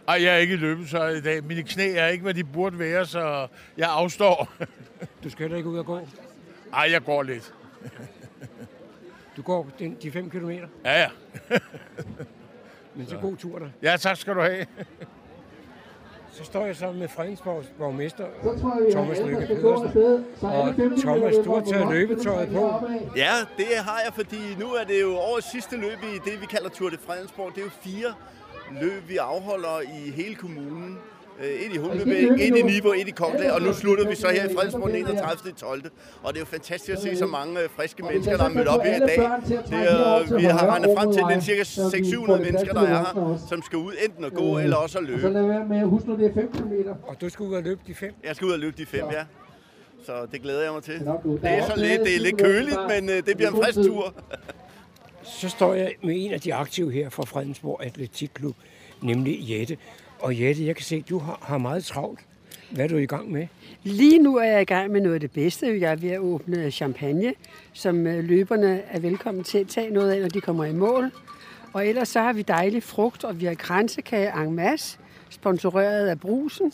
[0.08, 1.44] Ej, jeg er ikke i løbetøjet i dag.
[1.44, 4.48] Mine knæ er ikke, hvad de burde være, så jeg afstår.
[5.24, 6.00] Du skal heller ikke ud og gå.
[6.74, 7.54] Ej, jeg går lidt.
[9.38, 10.50] Du går den, de 5 km.
[10.50, 11.10] Ja, ja.
[12.96, 13.70] Men så god tur der.
[13.82, 14.66] Ja, tak skal du have.
[16.32, 18.26] Så står jeg sammen med Fredensborgs borgmester,
[18.92, 20.26] Thomas Lykke Pedersen.
[20.42, 22.88] Og Thomas, du har taget løbetøjet på.
[23.16, 26.46] Ja, det har jeg, fordi nu er det jo årets sidste løb i det, vi
[26.46, 27.52] kalder Tour de Fredensborg.
[27.56, 28.14] Det er jo fire
[28.82, 30.98] løb, vi afholder i hele kommunen.
[31.44, 34.28] Øh, et i Humlebæk, et i Niveau, et i Kongla, og nu slutter vi så
[34.28, 35.54] her i Fredensborg den 31.
[35.58, 35.82] 12.
[36.24, 38.68] Og det er jo fantastisk at se så mange øh, friske mennesker, der er mødt
[38.68, 39.18] op her i dag.
[39.48, 43.62] Det er, vi har regnet frem til, den cirka 600-700 mennesker, der er her, som
[43.62, 45.22] skal ud enten at gå eller også at løbe.
[45.22, 46.74] Så lad være med at huske nu, det er 5 km.
[47.08, 48.14] Og du skal ud og løbe de fem?
[48.24, 49.24] Jeg skal ud og løbe de fem, ja.
[50.06, 50.94] Så det glæder jeg mig til.
[50.94, 54.14] Det er så lidt, det er lidt køligt, men øh, det bliver en frisk tur.
[55.24, 58.56] Så står jeg med en af de aktive her fra Fredensborg Atletikklub,
[59.02, 59.78] nemlig Jette.
[60.22, 62.20] Og Jette, jeg kan se, at du har, har meget travlt.
[62.72, 63.48] Hvad er du i gang med?
[63.84, 65.80] Lige nu er jeg i gang med noget af det bedste.
[65.82, 67.34] Jeg er ved at åbne champagne,
[67.74, 71.12] som øh, løberne er velkommen til at tage noget af, når de kommer i mål.
[71.74, 74.98] Og ellers så har vi dejlig frugt, og vi har kransekage en masse,
[75.30, 76.74] sponsoreret af brusen.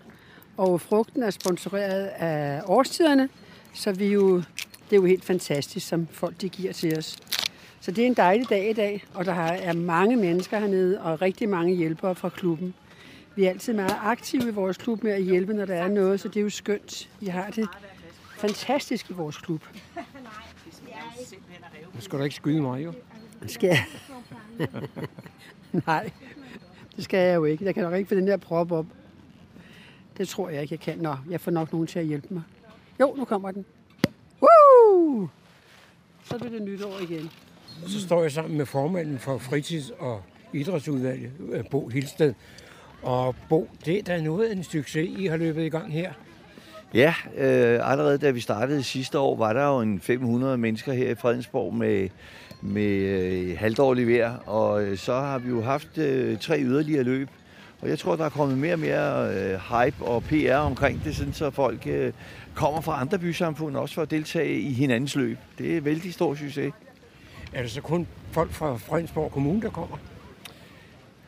[0.57, 3.29] Og frugten er sponsoreret af årstiderne,
[3.73, 7.17] så vi jo, det er jo helt fantastisk, som folk de giver til os.
[7.79, 11.21] Så det er en dejlig dag i dag, og der er mange mennesker hernede, og
[11.21, 12.73] rigtig mange hjælpere fra klubben.
[13.38, 16.19] Vi er altid meget aktive i vores klub med at hjælpe, når der er noget,
[16.19, 17.10] så det er jo skønt.
[17.19, 17.67] Vi har det
[18.38, 19.63] fantastisk i vores klub.
[21.93, 22.93] Nu skal du ikke skyde mig, jo.
[23.47, 23.86] Skal jeg?
[25.88, 26.12] Nej,
[26.95, 27.65] det skal jeg jo ikke.
[27.65, 28.86] Jeg kan nok ikke få den der prop op.
[30.17, 30.97] Det tror jeg ikke, jeg kan.
[30.97, 32.43] Nå, jeg får nok nogen til at hjælpe mig.
[33.00, 33.65] Jo, nu kommer den.
[34.41, 35.28] Woo!
[36.23, 37.30] Så bliver det nytår igen.
[37.88, 40.23] Så står jeg sammen med formanden for fritids- og
[40.54, 42.34] idrætsudvalget, øh, Bo Hilsted.
[43.03, 46.12] Og Bo, det er da noget af en succes, I har løbet i gang her.
[46.93, 51.12] Ja, øh, allerede da vi startede sidste år, var der jo en 500 mennesker her
[51.12, 52.10] i Fredensborg med,
[52.62, 57.29] med øh, halvdårlig vejr, og øh, så har vi jo haft øh, tre yderligere løb.
[57.81, 61.15] Og jeg tror, der er kommet mere og mere øh, hype og PR omkring det,
[61.15, 62.13] sådan så folk øh,
[62.55, 65.38] kommer fra andre bysamfund også for at deltage i hinandens løb.
[65.57, 66.73] Det er vældig stor succes.
[67.53, 69.97] Er det så kun folk fra Fredensborg Kommune, der kommer?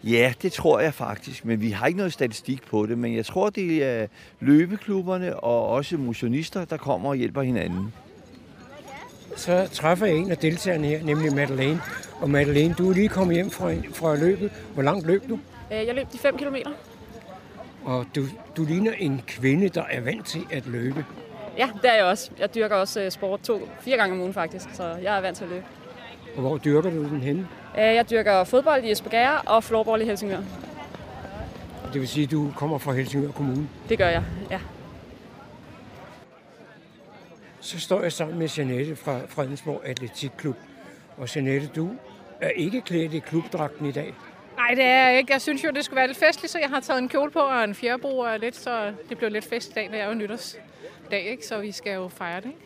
[0.04, 2.98] Ja, det tror jeg faktisk, men vi har ikke noget statistik på det.
[2.98, 4.08] Men jeg tror, det er
[4.40, 7.94] løbeklubberne og også motionister, der kommer og hjælper hinanden.
[9.36, 11.82] Så træffer jeg en af deltagerne her, nemlig Madeleine.
[12.22, 14.52] Og Madeleine, du er lige kommet hjem fra, fra løbet.
[14.74, 15.40] Hvor langt løb du?
[15.70, 16.56] Jeg løb de 5 km.
[17.86, 18.26] Og du,
[18.58, 21.06] du ligner en kvinde, der er vant til at løbe.
[21.58, 22.32] Ja, det er jeg også.
[22.40, 25.38] Jeg dyrker også øh, sport to, fire gange om ugen faktisk, så jeg er vant
[25.38, 25.66] til at løbe.
[26.36, 27.48] Og hvor dyrker du den henne?
[27.76, 30.42] Jeg dyrker fodbold i Esbjerg og floorball i Helsingør.
[31.94, 33.70] Det vil sige, at du kommer fra Helsingør Kommune?
[33.90, 34.60] Det gør jeg, ja.
[37.60, 40.56] Så står jeg sammen med Janette fra Fredensborg Atletikklub.
[41.18, 41.90] Og Janette, du
[42.42, 44.14] er ikke klædt i klubdragten i dag.
[44.58, 45.34] Nej, det er jeg ikke.
[45.34, 47.40] Jeg synes jo, det skulle være lidt festligt, så jeg har taget en kjole på
[47.40, 49.90] og en fjerdebro og lidt, så det bliver lidt fest i dag.
[49.92, 51.46] Det er jo nytårsdag, ikke?
[51.46, 52.46] så vi skal jo fejre det.
[52.46, 52.58] Ikke?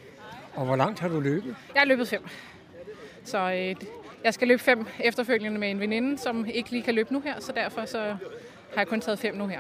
[0.56, 1.56] Og hvor langt har du løbet?
[1.74, 2.28] Jeg har løbet fem.
[3.24, 3.76] Så øh,
[4.24, 7.40] jeg skal løbe fem efterfølgende med en veninde, som ikke lige kan løbe nu her,
[7.40, 9.60] så derfor så har jeg kun taget fem nu her.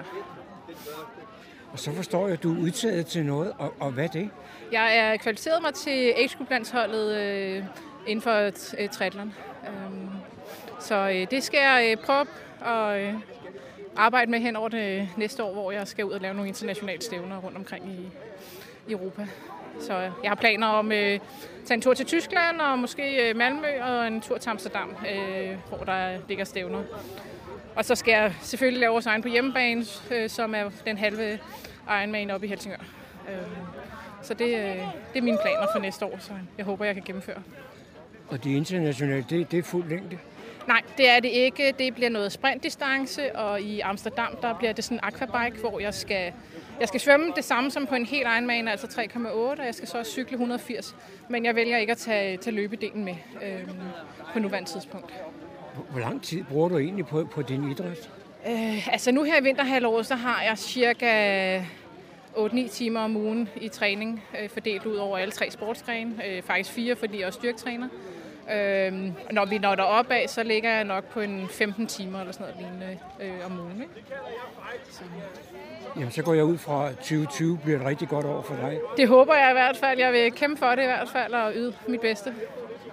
[1.71, 4.29] Og så forstår jeg, at du er udtaget til noget, og, og hvad er det?
[4.71, 7.63] Jeg er kvalificeret mig til age group landsholdet øh,
[8.07, 9.33] inden for øh, triathlon.
[9.67, 10.09] Um,
[10.79, 12.25] så øh, det skal jeg øh, prøve
[12.65, 13.13] at øh,
[13.95, 17.01] arbejde med hen over det næste år, hvor jeg skal ud og lave nogle internationale
[17.01, 18.09] stævner rundt omkring i,
[18.87, 19.27] i Europa.
[19.83, 21.19] Så jeg har planer om at øh,
[21.65, 25.57] tage en tur til Tyskland og måske øh, Malmø og en tur til Amsterdam, øh,
[25.69, 26.83] hvor der ligger stævner.
[27.75, 31.39] Og så skal jeg selvfølgelig lave vores egen på hjemmebane, øh, som er den halve
[31.87, 32.77] Ironman oppe i Helsingør.
[33.29, 33.35] Øh,
[34.21, 34.75] så det, øh,
[35.13, 37.43] det er mine planer for næste år, så jeg håber, jeg kan gennemføre.
[38.29, 40.17] Og de internationale, det, det er fuld længde?
[40.67, 41.73] Nej, det er det ikke.
[41.79, 45.93] Det bliver noget sprintdistance, og i Amsterdam, der bliver det sådan en aquabike, hvor jeg
[45.93, 46.33] skal,
[46.79, 49.87] jeg skal svømme det samme som på en helt Ironman, altså 3,8, og jeg skal
[49.87, 50.95] så også cykle 180.
[51.29, 53.67] Men jeg vælger ikke at tage, tage løbedelen med øh,
[54.33, 55.13] på nuværende tidspunkt.
[55.91, 58.09] Hvor lang tid bruger du egentlig på, på din idræt?
[58.47, 61.59] Øh, altså nu her i vinterhalvåret, så har jeg cirka
[62.35, 66.13] 8-9 timer om ugen i træning, øh, fordelt ud over alle tre sportsgrene.
[66.27, 67.87] Øh, faktisk fire, fordi jeg er styrketræner.
[68.51, 72.33] Øhm, når vi når derop af, så ligger jeg nok på en 15 timer eller
[72.33, 73.81] sådan noget lignende øh, om ugen.
[73.81, 73.93] Ikke?
[74.91, 75.03] Så.
[75.95, 78.79] Jamen, så går jeg ud fra, at 2020 bliver et rigtig godt år for dig.
[78.97, 79.99] Det håber jeg i hvert fald.
[79.99, 82.33] Jeg vil kæmpe for det i hvert fald og yde mit bedste.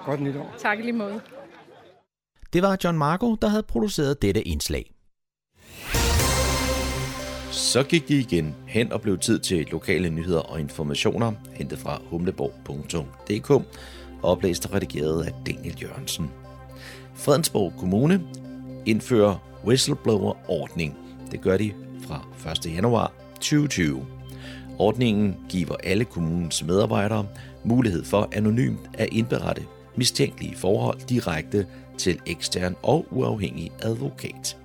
[0.05, 0.55] Godt nytår.
[0.59, 1.21] Tak i lige måde.
[2.53, 4.91] Det var John Marco, der havde produceret dette indslag.
[7.51, 12.01] Så gik de igen hen og blev tid til lokale nyheder og informationer, hentet fra
[12.05, 13.65] humleborg.dk,
[14.23, 16.31] oplæst og redigeret af Daniel Jørgensen.
[17.15, 18.21] Fredensborg Kommune
[18.87, 20.97] indfører whistleblower-ordning.
[21.31, 21.73] Det gør de
[22.07, 22.75] fra 1.
[22.75, 24.07] januar 2020.
[24.79, 27.27] Ordningen giver alle kommunens medarbejdere
[27.65, 29.63] mulighed for anonymt at indberette
[29.97, 31.67] mistænkelige forhold direkte
[31.99, 34.57] til ekstern og uafhængig advokat.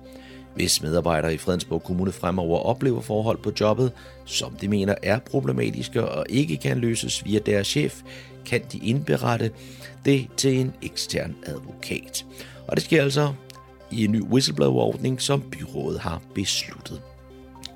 [0.54, 3.92] Hvis medarbejdere i Fredensborg Kommune fremover oplever forhold på jobbet,
[4.24, 8.02] som de mener er problematiske og ikke kan løses via deres chef,
[8.46, 9.50] kan de indberette
[10.04, 12.24] det til en ekstern advokat.
[12.68, 13.32] Og det sker altså
[13.90, 17.00] i en ny whistleblower-ordning, som byrådet har besluttet.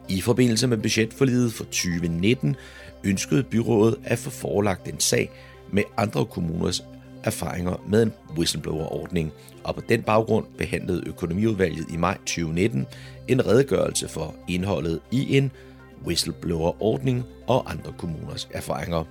[0.09, 2.57] I forbindelse med budgetforliget for 2019
[3.05, 5.31] ønskede byrådet at få forelagt en sag
[5.73, 6.85] med andre kommuners
[7.25, 9.33] erfaringer med en whistleblower-ordning,
[9.65, 12.87] og på den baggrund behandlede økonomiudvalget i maj 2019
[13.29, 15.51] en redegørelse for indholdet i en
[16.07, 19.05] whistleblower-ordning og andre kommuners erfaringer.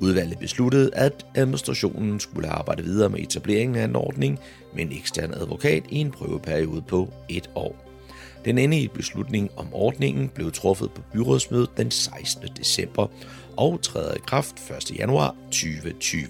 [0.00, 4.38] Udvalget besluttede, at administrationen skulle arbejde videre med etableringen af en ordning
[4.74, 7.88] med en ekstern advokat i en prøveperiode på et år.
[8.44, 12.48] Den endelige beslutning om ordningen blev truffet på byrådsmødet den 16.
[12.56, 13.06] december
[13.56, 14.98] og træder i kraft 1.
[14.98, 16.22] januar 2020.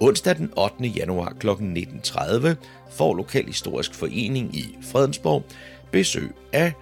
[0.00, 0.84] Onsdag den 8.
[0.84, 1.48] januar kl.
[1.48, 2.54] 19.30
[2.90, 5.44] får Lokalhistorisk Forening i Fredensborg
[5.92, 6.72] besøg af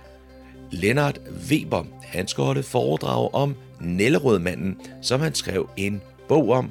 [0.71, 1.21] Lennart
[1.51, 1.85] Weber.
[2.03, 6.71] Han skal holde foredrag om Nellerødmanden, som han skrev en bog om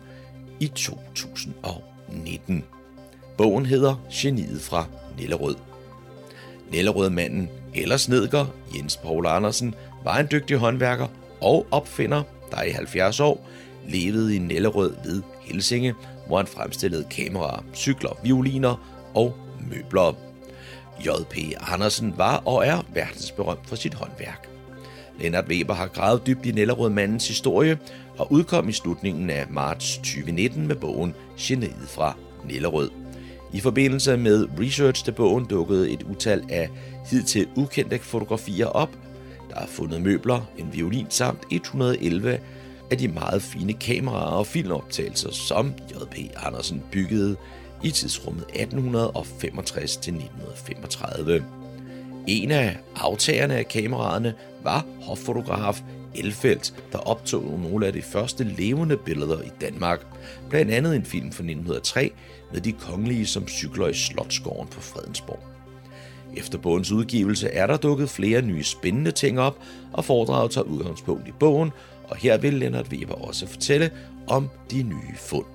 [0.59, 2.63] i 2019.
[3.37, 4.85] Bogen hedder Geniet fra
[5.17, 5.55] Nellerød.
[6.71, 8.45] Nellerødmanden eller snedker
[8.75, 11.07] Jens Paul Andersen var en dygtig håndværker
[11.41, 13.49] og opfinder, der i 70 år
[13.87, 15.93] levede i Nellerød ved Helsinge,
[16.27, 18.75] hvor han fremstillede kameraer, cykler, violiner
[19.15, 19.35] og
[19.69, 20.15] møbler.
[21.05, 21.35] J.P.
[21.73, 24.48] Andersen var og er verdensberømt for sit håndværk.
[25.21, 27.77] Lennart Weber har gravet dybt i Nellerød-mandens historie
[28.17, 32.89] og udkom i slutningen af marts 2019 med bogen Geniet fra Nellerød.
[33.53, 36.69] I forbindelse med research til bogen dukkede et utal af
[37.05, 38.89] hidtil ukendte fotografier op.
[39.49, 42.39] Der er fundet møbler, en violin samt 111
[42.91, 46.15] af de meget fine kameraer og filmoptagelser, som J.P.
[46.45, 47.35] Andersen byggede
[47.83, 51.58] i tidsrummet 1865 til 1935.
[52.27, 55.81] En af aftagerne af kameraerne var hoffotograf
[56.15, 60.05] Elfeldt, der optog nogle af de første levende billeder i Danmark.
[60.49, 62.11] Blandt andet en film fra 1903
[62.53, 65.39] med de kongelige som cykler i Slottskåren på Fredensborg.
[66.37, 69.59] Efter bogens udgivelse er der dukket flere nye spændende ting op,
[69.93, 71.71] og foredraget tager udgangspunkt i bogen,
[72.03, 73.91] og her vil Lennart Weber også fortælle
[74.27, 75.45] om de nye fund.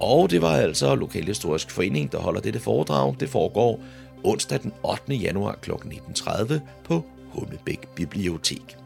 [0.00, 3.14] Og det var altså Lokalhistorisk Forening, der holder dette foredrag.
[3.20, 3.82] Det foregår
[4.24, 5.14] onsdag den 8.
[5.14, 5.70] januar kl.
[5.70, 6.54] 19.30
[6.84, 8.76] på Humlebæk Bibliotek.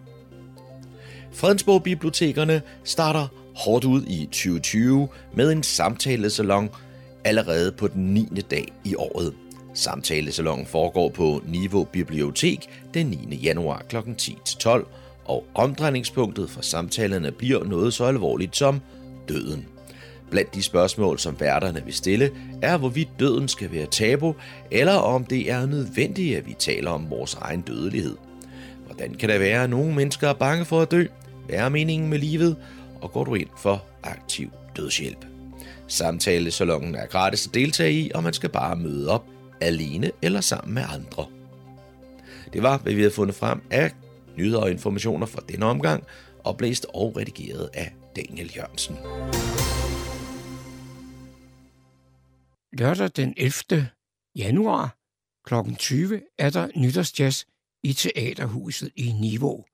[1.33, 6.71] Fredensborg Bibliotekerne starter hårdt ud i 2020 med en samtalesalon
[7.25, 8.29] allerede på den 9.
[8.51, 9.35] dag i året.
[9.75, 13.37] Samtalesalongen foregår på Niveau Bibliotek den 9.
[13.43, 13.97] januar kl.
[13.97, 14.85] 10-12,
[15.25, 18.81] og omdrejningspunktet for samtalerne bliver noget så alvorligt som
[19.29, 19.67] døden.
[20.35, 22.31] Blandt de spørgsmål, som værterne vil stille,
[22.63, 24.35] er, hvorvidt døden skal være tabu,
[24.71, 28.17] eller om det er nødvendigt, at vi taler om vores egen dødelighed.
[28.87, 31.07] Hvordan kan det være, at nogle mennesker er bange for at dø?
[31.47, 32.57] Hvad er meningen med livet?
[33.01, 35.25] Og går du ind for aktiv dødshjælp?
[35.89, 39.25] Samtalesalongen er gratis at deltage i, og man skal bare møde op
[39.61, 41.27] alene eller sammen med andre.
[42.53, 43.91] Det var, hvad vi havde fundet frem af
[44.37, 46.05] nyheder og informationer fra denne omgang,
[46.45, 48.97] oplæst og redigeret af Daniel Jørgensen.
[52.79, 53.91] Lørdag den 11.
[54.37, 54.99] januar
[55.45, 55.75] kl.
[55.79, 57.45] 20 er der nytårsjazz
[57.83, 59.65] i Teaterhuset i Niveau.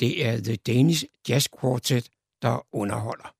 [0.00, 2.10] Det er The Danish Jazz Quartet,
[2.42, 3.34] der underholder.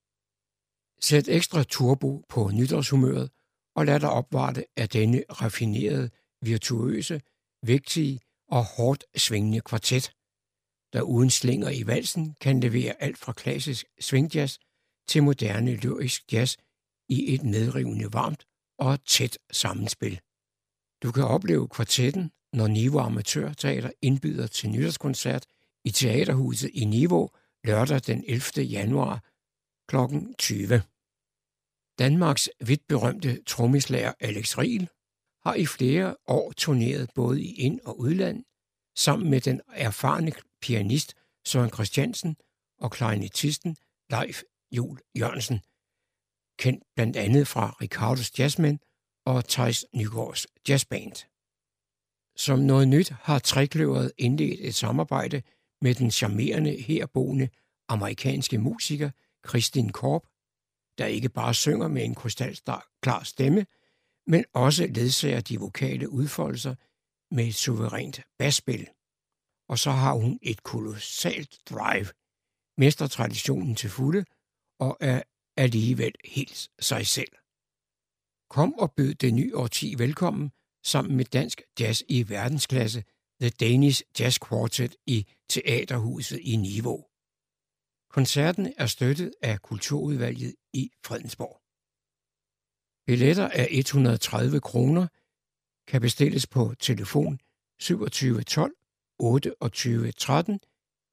[1.00, 3.30] Sæt ekstra turbo på nytårshumøret
[3.74, 6.10] og lad dig opvarte af denne raffinerede,
[6.42, 7.20] virtuøse,
[7.62, 10.12] vigtige og hårdt svingende kvartet,
[10.92, 14.58] der uden slinger i valsen kan levere alt fra klassisk swingjazz
[15.08, 16.56] til moderne lyrisk jazz
[17.08, 18.46] i et medrivende varmt
[18.78, 20.20] og tæt sammenspil.
[21.02, 25.46] Du kan opleve kvartetten, når Niveau Amatørteater indbyder til nytårskoncert
[25.84, 27.30] i Teaterhuset i Niveau
[27.64, 28.64] lørdag den 11.
[28.64, 29.24] januar
[29.88, 29.96] kl.
[30.38, 30.82] 20.
[31.98, 34.88] Danmarks vidt berømte trommeslager Alex Riel
[35.42, 38.44] har i flere år turneret både i ind- og udland,
[38.96, 41.14] sammen med den erfarne pianist
[41.46, 42.36] Søren Christiansen
[42.78, 43.76] og klarinetisten
[44.10, 45.60] Leif Jul Jørgensen,
[46.58, 48.80] kendt blandt andet fra Ricardos Jazzmen
[49.26, 51.26] og Thijs Nygaards Jazzband.
[52.36, 55.42] Som noget nyt har Trækløveret indledt et samarbejde
[55.80, 57.48] med den charmerende herboende
[57.88, 59.10] amerikanske musiker
[59.48, 60.22] Christine Korp,
[60.98, 63.66] der ikke bare synger med en krystalklar stemme,
[64.26, 66.74] men også ledsager de vokale udfoldelser
[67.34, 68.88] med et suverænt basspil.
[69.68, 72.06] og så har hun et kolossalt drive,
[72.78, 74.24] mester traditionen til fulde
[74.80, 75.22] og er
[75.56, 77.32] alligevel helt sig selv.
[78.50, 80.50] Kom og bød det nye årti velkommen
[80.84, 83.04] sammen med dansk jazz i verdensklasse,
[83.40, 87.04] The Danish Jazz Quartet i Teaterhuset i Niveau.
[88.10, 91.60] Koncerten er støttet af Kulturudvalget i Fredensborg.
[93.06, 95.06] Billetter af 130 kroner
[95.90, 97.40] kan bestilles på telefon
[97.80, 98.74] 27 12
[99.18, 100.60] 28 13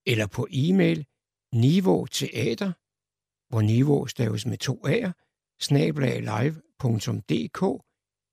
[0.06, 1.06] eller på e-mail
[1.54, 2.72] niveauteater
[3.54, 5.12] hvor Niveau staves med to A'er,
[5.62, 7.84] snablagelive.dk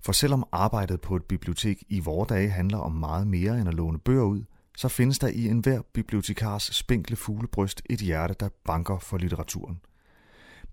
[0.00, 3.74] For selvom arbejdet på et bibliotek i vore dage handler om meget mere end at
[3.74, 4.44] låne bøger ud,
[4.76, 9.80] så findes der i enhver bibliotekars spinkle fuglebryst et hjerte, der banker for litteraturen.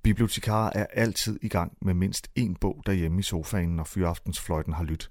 [0.03, 4.83] Bibliotekarer er altid i gang med mindst én bog derhjemme i sofaen, når fyraftensfløjten har
[4.83, 5.09] lyttet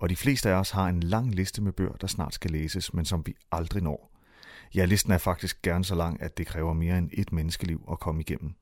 [0.00, 2.94] og de fleste af os har en lang liste med bøger, der snart skal læses,
[2.94, 4.10] men som vi aldrig når.
[4.74, 8.00] Ja, listen er faktisk gerne så lang, at det kræver mere end et menneskeliv at
[8.00, 8.54] komme igennem.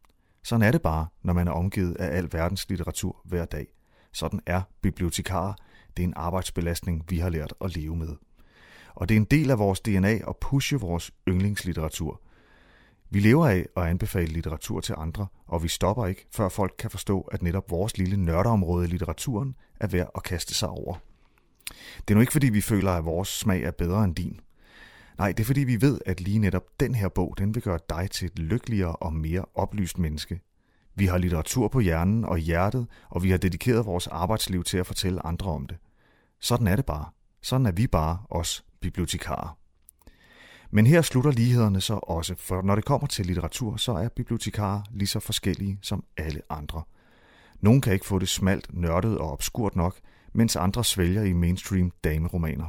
[0.43, 3.67] Sådan er det bare, når man er omgivet af al verdens litteratur hver dag.
[4.13, 5.55] Sådan er bibliotekarer.
[5.97, 8.17] Det er en arbejdsbelastning, vi har lært at leve med.
[8.95, 12.23] Og det er en del af vores DNA at pushe vores yndlingslitteratur.
[13.11, 16.91] Vi lever af at anbefale litteratur til andre, og vi stopper ikke, før folk kan
[16.91, 20.95] forstå, at netop vores lille nørdeområde i litteraturen er værd at kaste sig over.
[21.99, 24.41] Det er nu ikke fordi, vi føler, at vores smag er bedre end din.
[25.19, 27.79] Nej, det er fordi, vi ved, at lige netop den her bog, den vil gøre
[27.91, 30.41] dig til et lykkeligere og mere oplyst menneske.
[30.95, 34.87] Vi har litteratur på hjernen og hjertet, og vi har dedikeret vores arbejdsliv til at
[34.87, 35.77] fortælle andre om det.
[36.41, 37.07] Sådan er det bare.
[37.43, 39.58] Sådan er vi bare, os bibliotekarer.
[40.71, 44.83] Men her slutter lighederne så også, for når det kommer til litteratur, så er bibliotekarer
[44.91, 46.83] lige så forskellige som alle andre.
[47.61, 49.97] Nogle kan ikke få det smalt, nørdet og obskurt nok,
[50.33, 52.67] mens andre svælger i mainstream dameromaner.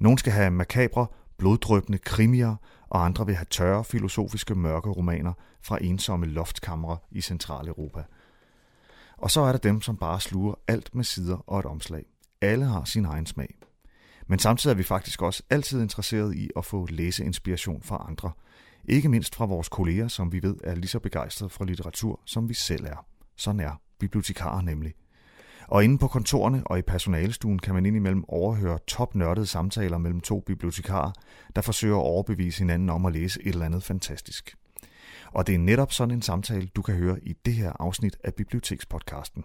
[0.00, 1.06] Nogle skal have makabre,
[1.38, 2.56] bloddrøbende krimier,
[2.88, 5.32] og andre vil have tørre, filosofiske mørke romaner
[5.62, 8.02] fra ensomme loftkamre i Centraleuropa.
[9.16, 12.04] Og så er der dem, som bare sluger alt med sider og et omslag.
[12.40, 13.54] Alle har sin egen smag.
[14.32, 18.32] Men samtidig er vi faktisk også altid interesseret i at få læseinspiration fra andre.
[18.84, 22.48] Ikke mindst fra vores kolleger, som vi ved er lige så begejstrede for litteratur, som
[22.48, 23.06] vi selv er.
[23.36, 24.94] Sådan er bibliotekarer nemlig.
[25.68, 30.40] Og inde på kontorerne og i personalestuen kan man indimellem overhøre topnørdede samtaler mellem to
[30.40, 31.12] bibliotekarer,
[31.56, 34.54] der forsøger at overbevise hinanden om at læse et eller andet fantastisk.
[35.32, 38.34] Og det er netop sådan en samtale, du kan høre i det her afsnit af
[38.34, 39.44] Bibliotekspodcasten.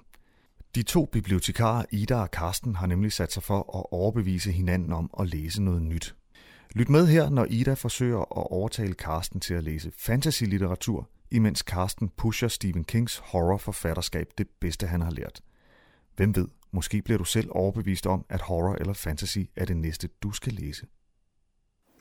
[0.75, 5.09] De to bibliotekarer, Ida og Karsten, har nemlig sat sig for at overbevise hinanden om
[5.19, 6.15] at læse noget nyt.
[6.75, 12.09] Lyt med her, når Ida forsøger at overtale Karsten til at læse fantasy-litteratur, imens Karsten
[12.17, 15.41] pusher Stephen Kings horrorforfatterskab det bedste, han har lært.
[16.15, 20.09] Hvem ved, måske bliver du selv overbevist om, at horror eller fantasy er det næste,
[20.23, 20.85] du skal læse.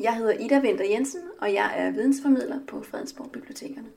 [0.00, 3.88] Jeg hedder Ida Vinter Jensen, og jeg er vidensformidler på Fredensborg Bibliotekerne.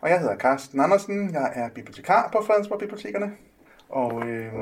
[0.00, 3.32] Og jeg hedder Carsten Andersen, jeg er bibliotekar på Fredensborg Bibliotekerne.
[3.92, 4.52] Og øh,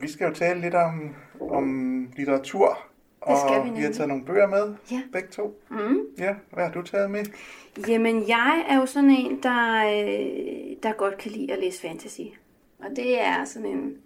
[0.00, 2.78] vi skal jo tale lidt om, om litteratur,
[3.20, 5.02] og det skal vi, vi har taget nogle bøger med, ja.
[5.12, 5.60] begge to.
[5.70, 5.98] Mm.
[6.18, 7.24] Ja, hvad har du taget med?
[7.88, 12.20] Jamen, jeg er jo sådan en, der, øh, der godt kan lide at læse fantasy.
[12.78, 13.96] Og det er sådan en,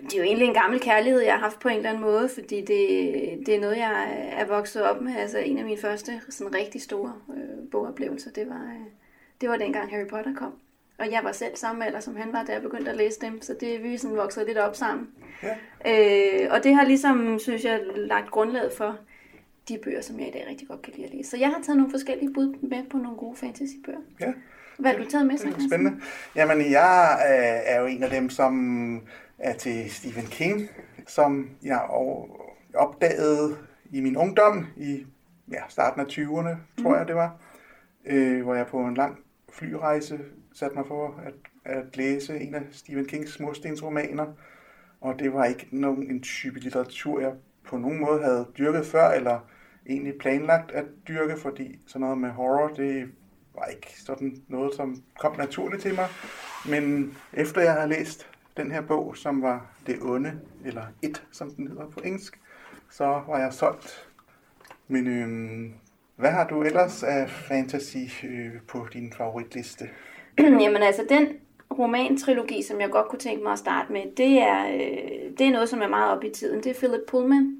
[0.00, 2.28] det er jo egentlig en gammel kærlighed, jeg har haft på en eller anden måde,
[2.34, 5.16] fordi det, det er noget, jeg er vokset op med.
[5.16, 8.86] Altså en af mine første sådan rigtig store øh, bogoplevelser, det var, øh,
[9.40, 10.52] det var dengang Harry Potter kom.
[10.98, 13.42] Og jeg var selv samme alder, som han var, da jeg begyndte at læse dem,
[13.42, 15.08] så det vi sådan voksede lidt op sammen.
[15.42, 15.56] Ja.
[15.86, 18.98] Øh, og det har ligesom, synes jeg, lagt grundlaget for
[19.68, 21.30] de bøger, som jeg i dag rigtig godt kan lide at læse.
[21.30, 23.98] Så jeg har taget nogle forskellige bud med på nogle gode fantasybøger.
[24.20, 24.32] Ja.
[24.78, 25.38] Hvad har du taget med?
[25.38, 26.00] Det er spændende.
[26.34, 29.02] Jamen, jeg øh, er jo en af dem, som
[29.38, 30.68] er til Stephen King,
[31.06, 31.80] som jeg
[32.74, 33.56] opdagede
[33.90, 35.06] i min ungdom, i
[35.52, 36.98] ja, starten af 20'erne, tror mm.
[36.98, 37.36] jeg det var,
[38.06, 39.18] øh, hvor jeg på en lang
[39.52, 40.18] flyrejse
[40.58, 41.34] satte mig for at,
[41.64, 44.26] at læse en af Stephen Kings murstensromaner,
[45.00, 47.32] og det var ikke nogen en type litteratur, jeg
[47.64, 49.40] på nogen måde havde dyrket før, eller
[49.86, 53.08] egentlig planlagt at dyrke, fordi sådan noget med horror, det
[53.54, 56.08] var ikke sådan noget, som kom naturligt til mig.
[56.68, 61.50] Men efter jeg har læst den her bog, som var Det Onde, eller Et, som
[61.50, 62.40] den hedder på engelsk,
[62.90, 64.08] så var jeg solgt.
[64.88, 65.74] Men øhm,
[66.16, 69.88] hvad har du ellers af fantasy øh, på din favoritliste?
[70.62, 71.28] Jamen altså, den
[71.78, 75.50] romantrilogi, som jeg godt kunne tænke mig at starte med, det er, øh, det er
[75.50, 76.62] noget, som er meget op i tiden.
[76.62, 77.56] Det er Philip Pullman,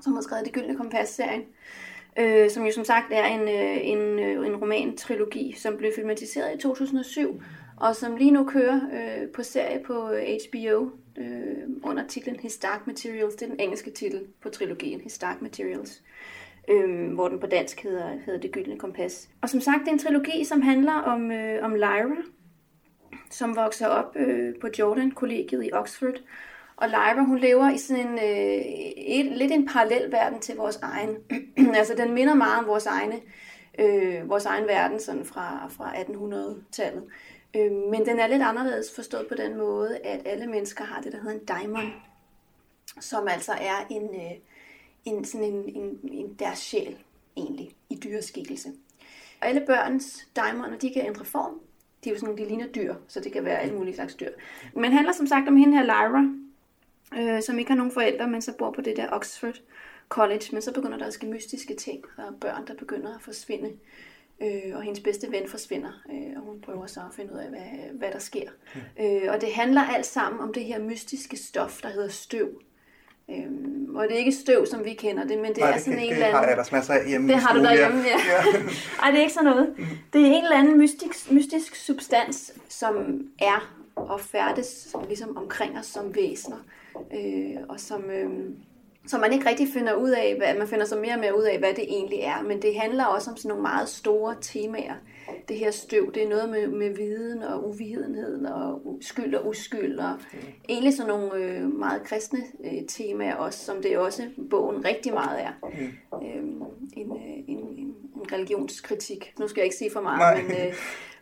[0.00, 1.42] som har skrevet Det Gyldne Kompas-serien,
[2.18, 6.54] øh, som jo som sagt er en, øh, en, øh, en romantrilogi, som blev filmatiseret
[6.54, 7.42] i 2007,
[7.76, 12.56] og som lige nu kører øh, på serie på øh, HBO øh, under titlen His
[12.56, 13.34] Dark Materials.
[13.34, 17.46] Det er den engelske titel på trilogien, His Dark Materials øh, Øhm, hvor den på
[17.46, 19.28] dansk hedder, hedder Det Gyldne Kompas.
[19.42, 22.22] Og som sagt, det er en trilogi, som handler om, øh, om Lyra,
[23.30, 26.14] som vokser op øh, på Jordan-kollegiet i Oxford.
[26.76, 28.64] Og Lyra, hun lever i sådan en, øh,
[28.96, 31.16] et, lidt en parallel verden til vores egen.
[31.78, 33.20] altså, den minder meget om vores egne,
[33.78, 37.04] øh, vores egen verden sådan fra, fra 1800-tallet.
[37.56, 41.12] Øh, men den er lidt anderledes forstået på den måde, at alle mennesker har det,
[41.12, 41.92] der hedder en daimon,
[43.00, 44.32] som altså er en, øh,
[45.04, 46.98] en, sådan en, en, en deres sjæl
[47.36, 48.68] egentlig i dyreskikkelse.
[49.40, 51.60] Og alle børns daimoner, de kan ændre form.
[52.04, 54.30] De er jo sådan, de ligner dyr, så det kan være alle mulige slags dyr.
[54.74, 56.34] Men handler som sagt om hende her Lyra,
[57.18, 59.60] øh, som ikke har nogen forældre, men så bor på det der Oxford
[60.08, 60.44] College.
[60.52, 63.72] Men så begynder der at ske mystiske ting, og børn, der begynder at forsvinde.
[64.42, 67.48] Øh, og hendes bedste ven forsvinder, øh, og hun prøver så at finde ud af,
[67.48, 68.50] hvad, hvad der sker.
[68.74, 69.04] Mm.
[69.04, 72.60] Øh, og det handler alt sammen om det her mystiske stof, der hedder støv.
[73.30, 75.92] Øhm, og det er ikke støv, som vi kender det, men det Nej, er sådan
[75.92, 76.36] det, en det eller anden...
[76.38, 78.18] har jeg ellers masser af hjemme Det har du derhjemme, ja.
[78.34, 78.58] ja.
[79.02, 79.74] Ej, det er ikke sådan noget.
[80.12, 82.94] Det er en eller anden mystisk, mystisk substans, som
[83.38, 86.56] er og færdes ligesom omkring os som væsener,
[86.96, 88.30] øh, og som, øh,
[89.06, 91.42] som man ikke rigtig finder ud af, hvad, man finder så mere og mere ud
[91.42, 94.94] af, hvad det egentlig er, men det handler også om sådan nogle meget store temaer.
[95.48, 99.98] Det her støv, det er noget med, med viden og uvidenheden og skyld og uskyld,
[99.98, 100.38] og mm.
[100.68, 105.42] egentlig sådan nogle øh, meget kristne øh, temaer også, som det også bogen rigtig meget
[105.42, 105.52] er.
[105.62, 106.26] Mm.
[106.26, 106.62] Øhm,
[106.96, 109.34] en, øh, en, en, en religionskritik.
[109.38, 110.74] Nu skal jeg ikke sige for meget, men, øh,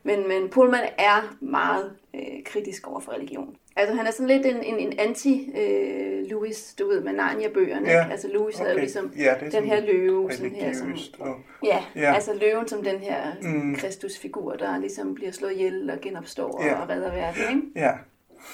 [0.02, 3.56] men, men Pullman er meget øh, kritisk over for religion.
[3.76, 7.90] Altså han er sådan lidt en, en, en anti-Louis, øh, du ved, med Narnia-bøgerne.
[7.90, 8.06] Ja.
[8.10, 8.68] Altså Louis okay.
[8.68, 10.32] er jo ligesom ja, den her løve.
[10.32, 13.76] Sådan her, som, og, ja, ja, altså løven som den her mm.
[13.76, 16.80] Kristusfigur, der ligesom bliver slået ihjel og genopstår ja.
[16.80, 17.42] og redder verden.
[17.56, 17.86] Ikke?
[17.86, 17.92] Ja.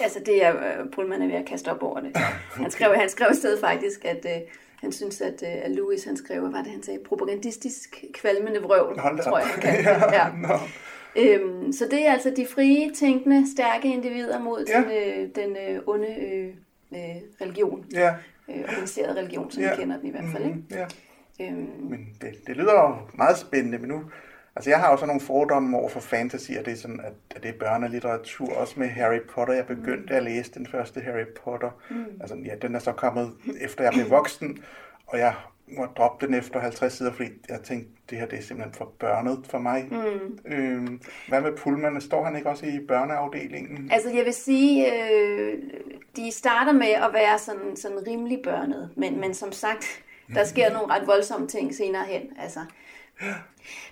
[0.00, 2.16] Altså det er uh, Pullman er ved at kaste op over det.
[2.62, 4.48] Han skrev, han skrev sted faktisk, at uh,
[4.80, 9.00] han synes, at, at Louis, han skrev, hvad var det, han sagde, propagandistisk kvalmende vrøvl,
[9.00, 10.12] Hold tror jeg, han kaldte det.
[10.12, 10.28] Ja.
[10.48, 10.58] no.
[11.18, 14.78] Øhm, så det er altså de frie, tænkende, stærke individer mod ja.
[14.80, 16.48] den, øh, den øh, onde øh,
[16.92, 17.84] øh, religion.
[17.92, 18.14] Ja.
[18.48, 19.70] Øh, organiseret religion, som ja.
[19.70, 20.44] vi kender den i hvert fald.
[20.44, 20.56] Ikke?
[20.56, 20.86] Mm, ja.
[21.40, 24.02] Øhm, men det, det lyder jo meget spændende, men nu...
[24.56, 27.12] Altså, jeg har jo sådan nogle fordomme over for fantasy, og det er sådan, at,
[27.36, 29.54] at det er børnelitteratur, også med Harry Potter.
[29.54, 31.70] Jeg begyndte at læse den første Harry Potter.
[31.90, 32.04] Mm.
[32.20, 34.58] Altså, ja, den er så kommet, efter jeg blev voksen,
[35.06, 35.34] og jeg
[35.76, 38.92] må droppe den efter 50 sider, fordi jeg tænkte, det her det er simpelthen for
[38.98, 39.88] børnet for mig.
[39.90, 40.38] Mm.
[40.52, 42.00] Øhm, hvad med Pullman?
[42.00, 43.90] Står han ikke også i børneafdelingen?
[43.92, 45.58] Altså jeg vil sige, øh,
[46.16, 50.02] de starter med at være sådan, sådan rimelig børnet, men, men som sagt,
[50.34, 52.22] der sker nogle ret voldsomme ting senere hen.
[52.38, 52.60] Altså.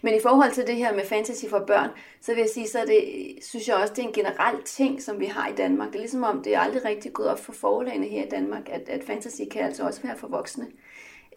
[0.03, 2.79] Men i forhold til det her med fantasy for børn, så vil jeg sige, så
[2.87, 3.05] det,
[3.45, 5.89] synes jeg også, det er en generel ting, som vi har i Danmark.
[5.89, 8.69] Det er ligesom om, det er aldrig rigtig gået op for forlagene her i Danmark,
[8.69, 10.67] at, at fantasy kan altså også være for voksne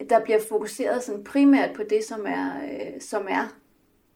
[0.08, 3.56] der bliver fokuseret sådan primært på det, som er, øh, som er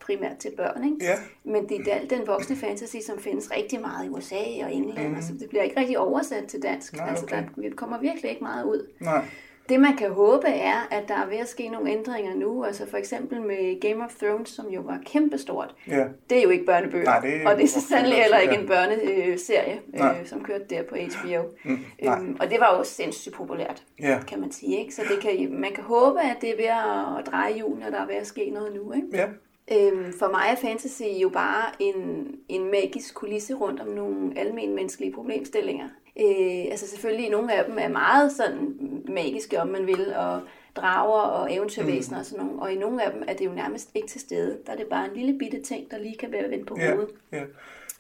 [0.01, 0.85] primært til børn.
[0.85, 1.05] Ikke?
[1.05, 1.15] Ja.
[1.45, 5.09] Men det er den voksne fantasy, som findes rigtig meget i USA og England.
[5.09, 5.15] Mm.
[5.15, 6.97] Altså, det bliver ikke rigtig oversat til dansk.
[6.97, 7.45] Nej, altså, okay.
[7.57, 8.89] der kommer virkelig ikke meget ud.
[9.01, 9.25] Nej.
[9.69, 12.65] Det man kan håbe er, at der er ved at ske nogle ændringer nu.
[12.65, 15.75] Altså for eksempel med Game of Thrones, som jo var kæmpestort.
[15.89, 16.05] Ja.
[16.31, 17.05] Det er jo ikke børnebøger.
[17.05, 20.17] Nej, det er og det er så sandelig heller ikke en børneserie, Nej.
[20.21, 21.43] øh, som kørte der på HBO.
[21.65, 22.19] Mm, nej.
[22.19, 24.19] øhm, og det var jo sindssygt populært, Ja.
[24.29, 24.79] kan man sige.
[24.79, 24.95] Ikke?
[24.95, 27.93] Så det kan, man kan håbe, at det er ved at, at dreje julen, og
[27.93, 28.93] der er ved at ske noget nu.
[28.93, 29.09] Ikke?
[29.13, 29.27] Ja.
[29.73, 34.75] Øhm, for mig er fantasy jo bare en, en magisk kulisse rundt om nogle almen
[34.75, 35.89] menneskelige problemstillinger.
[36.21, 38.77] Øh, altså selvfølgelig, nogle af dem er meget sådan
[39.09, 40.43] magiske, om man vil, og
[40.77, 42.21] drager og eventyrvæsener mm.
[42.21, 42.63] og sådan nogle.
[42.63, 44.59] Og i nogle af dem er det jo nærmest ikke til stede.
[44.67, 47.09] Der er det bare en lille bitte ting, der lige kan være vendt på hovedet.
[47.33, 47.43] ja.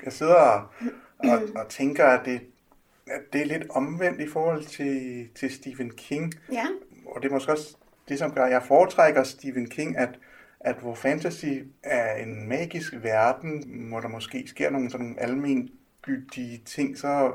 [0.05, 0.63] Jeg sidder og,
[1.31, 2.41] og, og tænker, at det,
[3.07, 6.35] at det er lidt omvendt i forhold til, til Stephen King.
[6.53, 6.67] Ja.
[7.07, 7.77] Og det er måske også
[8.09, 10.19] det, som gør, at jeg foretrækker Stephen King, at,
[10.61, 11.47] at hvor fantasy
[11.83, 17.33] er en magisk verden, hvor der måske sker nogle sådan almengyldige ting, så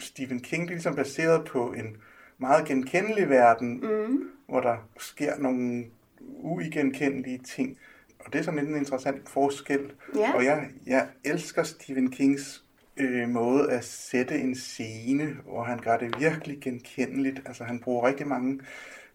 [0.00, 1.96] Stephen King det er ligesom baseret på en
[2.38, 4.22] meget genkendelig verden, Mm.
[4.48, 5.84] hvor der sker nogle
[6.20, 7.78] uigenkendelige ting.
[8.18, 9.92] Og det er sådan en interessant forskel.
[10.16, 10.32] Ja.
[10.34, 12.64] Og jeg, jeg elsker Stephen Kings
[12.96, 17.42] øh, måde at sætte en scene, hvor han gør det virkelig genkendeligt.
[17.46, 18.60] Altså han bruger rigtig mange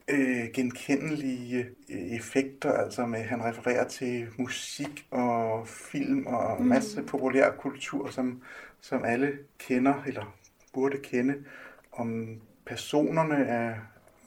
[0.08, 6.68] øh, genkendelige øh, effekter, altså med, han refererer til musik og film og mm.
[6.68, 8.42] masse populær kultur, som,
[8.82, 10.36] som alle kender, eller
[10.74, 11.36] burde kende.
[11.92, 13.76] Om personerne er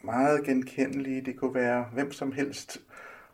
[0.04, 2.80] meget genkendelige, det kunne være hvem som helst,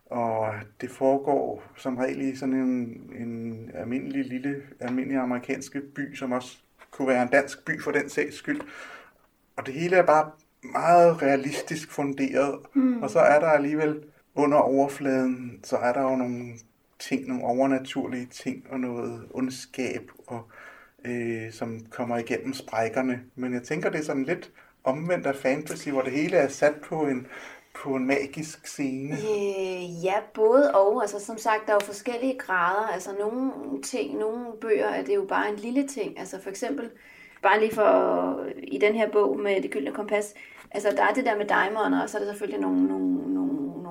[0.07, 6.33] og det foregår som regel i sådan en, en almindelig lille, almindelig amerikansk by, som
[6.33, 6.59] også
[6.91, 8.61] kunne være en dansk by for den sags skyld.
[9.57, 10.31] Og det hele er bare
[10.63, 12.59] meget realistisk funderet.
[12.75, 13.03] Mm.
[13.03, 14.03] Og så er der alligevel
[14.35, 16.53] under overfladen, så er der jo nogle
[16.99, 20.51] ting, nogle overnaturlige ting og noget ondskab, og,
[21.05, 23.21] øh, som kommer igennem sprækkerne.
[23.35, 24.51] Men jeg tænker, det er sådan lidt
[24.85, 27.27] omvendt af fantasy, hvor det hele er sat på en,
[27.75, 29.17] på en magisk scene.
[29.17, 31.03] Øh, ja, både og.
[31.03, 32.89] Altså, som sagt, der er jo forskellige grader.
[32.89, 36.19] Altså, nogle ting, nogle bøger er det jo bare en lille ting.
[36.19, 36.91] Altså, for eksempel,
[37.43, 40.35] bare lige for i den her bog med Det Gyldne Kompas,
[40.71, 43.35] altså, der er det der med daimoner, og så er der selvfølgelig nogle, nogle,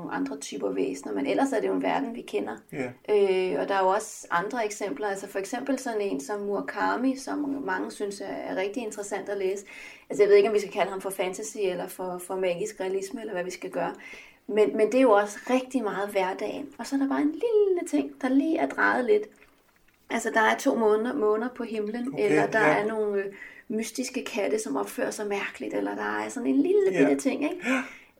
[0.09, 2.57] nogle, andre typer væsener, men ellers er det jo en verden, vi kender.
[2.71, 2.85] Ja.
[3.09, 7.15] Øh, og der er jo også andre eksempler, altså for eksempel sådan en som Murakami,
[7.15, 9.65] som mange synes er, rigtig interessant at læse.
[10.09, 12.79] Altså jeg ved ikke, om vi skal kalde ham for fantasy eller for, for magisk
[12.79, 13.93] realisme, eller hvad vi skal gøre.
[14.47, 16.67] Men, men det er jo også rigtig meget hverdagen.
[16.77, 19.23] Og så er der bare en lille ting, der lige er drejet lidt.
[20.09, 22.73] Altså der er to måneder, måneder på himlen, Okay, eller der ja.
[22.73, 23.33] er nogle øh,
[23.67, 27.07] mystiske katte, som opfører sig mærkeligt, eller der er sådan en lille Ja.
[27.07, 27.65] bitte ting, ikke?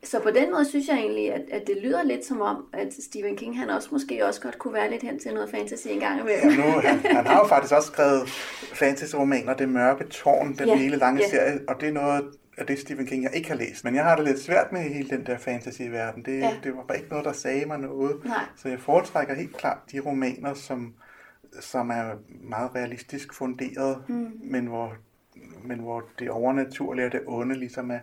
[0.04, 2.94] Så på den måde synes jeg egentlig, at, at det lyder lidt som om, at
[2.94, 6.00] Stephen King, han også måske også godt kunne være lidt hen til noget fantasy en
[6.00, 6.50] gang imellem.
[6.50, 8.30] Ja, nu, han, han har jo faktisk også skrevet
[8.74, 11.30] fantasy-romaner, Det Mørke Tårn, den Ja, hele lange ja.
[11.30, 12.24] serie, og det er noget
[12.58, 13.84] af det Stephen King, jeg ikke har læst.
[13.84, 16.26] Men jeg har det lidt svært med hele den der fantasy-verden.
[16.26, 16.52] Det, Ja.
[16.64, 18.26] det var bare ikke noget, der sagde mig noget.
[18.26, 18.36] Nej.
[18.56, 20.94] Så jeg foretrækker helt klart de romaner, som,
[21.62, 22.04] som er
[22.50, 24.32] meget realistisk funderet, Mm.
[24.44, 24.94] men, hvor,
[25.64, 28.00] men hvor det overnaturlige og det onde ligesom er,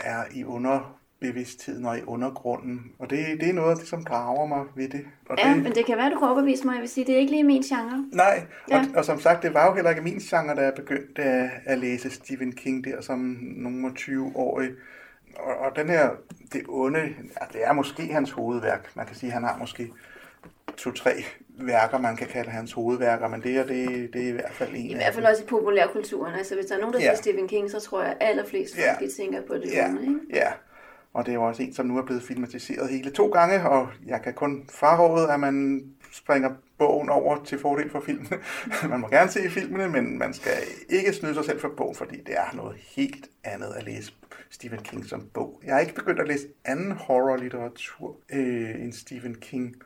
[0.00, 2.92] er i underbevidstheden og i undergrunden.
[2.98, 5.04] Og det, det er noget af det, som drager mig ved det.
[5.28, 6.72] Og Ja, det, men det kan være, du kan overbevise mig.
[6.74, 8.04] Jeg vil sige, det er ikke lige min genre.
[8.12, 8.78] Nej, Ja.
[8.78, 11.50] og, og som sagt, det var jo heller ikke min genre, da jeg begyndte at,
[11.64, 14.70] at læse Stephen King der som nogen 20-årig.
[15.36, 16.10] Og, og den her,
[16.52, 17.00] det onde,
[17.52, 18.90] det er måske hans hovedværk.
[18.96, 19.90] Man kan sige, at han har måske
[20.76, 21.10] to-tre
[21.58, 24.70] værker, man kan kalde hans hovedværker, men det her, det, det er i hvert fald
[24.74, 26.34] en I hvert fald også i populærkulturen.
[26.34, 27.04] Altså, hvis der er nogen, der Ja.
[27.06, 28.92] siger Stephen King, så tror jeg, at allerflest Ja.
[28.92, 30.18] folk de tænker på det Ja, onde, ikke?
[30.32, 30.52] ja.
[31.12, 33.88] Og det er jo også en, som nu er blevet filmatiseret hele to gange, og
[34.06, 38.28] jeg kan kun fraråde, at man springer bogen over til fordel for filmen.
[38.90, 40.52] man må gerne se filmene, men man skal
[40.88, 44.12] ikke snyde sig selv for bogen, fordi det er noget helt andet at læse
[44.50, 45.60] Stephen King som bog.
[45.64, 49.76] Jeg har ikke begyndt at læse anden horror-litteratur øh, end Stephen King.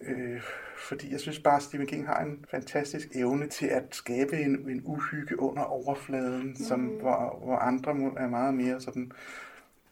[0.00, 0.40] Øh,
[0.78, 4.70] fordi jeg synes bare, at Stephen King har en fantastisk evne til at skabe en,
[4.70, 6.56] en uhygge under overfladen, mm.
[6.56, 9.12] som, hvor, hvor andre er meget mere sådan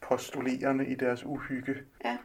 [0.00, 1.74] postulerende i deres uhygge.
[2.04, 2.16] Ja.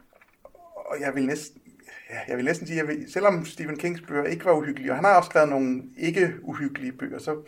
[0.74, 1.62] Og jeg vil næsten,
[2.10, 4.90] ja, jeg vil næsten sige, at jeg vil, selvom Stephen Kings bøger ikke var uhyggelige,
[4.90, 7.42] og han har også skrevet nogle ikke uhyggelige bøger, så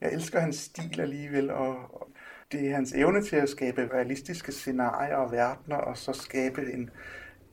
[0.00, 2.10] jeg elsker hans stil alligevel, og, og
[2.52, 6.90] det er hans evne til at skabe realistiske scenarier og verdener, og så skabe en,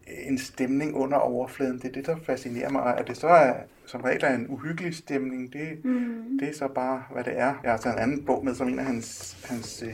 [0.07, 1.77] en stemning under overfladen.
[1.77, 2.81] Det er det, der fascinerer mig.
[2.81, 3.53] Og At det så er,
[3.85, 6.39] som regel er en uhyggelig stemning, det, Mhm.
[6.39, 7.53] det er så bare, hvad det er.
[7.63, 9.93] Jeg har taget en anden bog med, som en af hans, hans øh,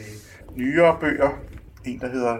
[0.55, 1.39] nyere bøger.
[1.85, 2.37] En, der hedder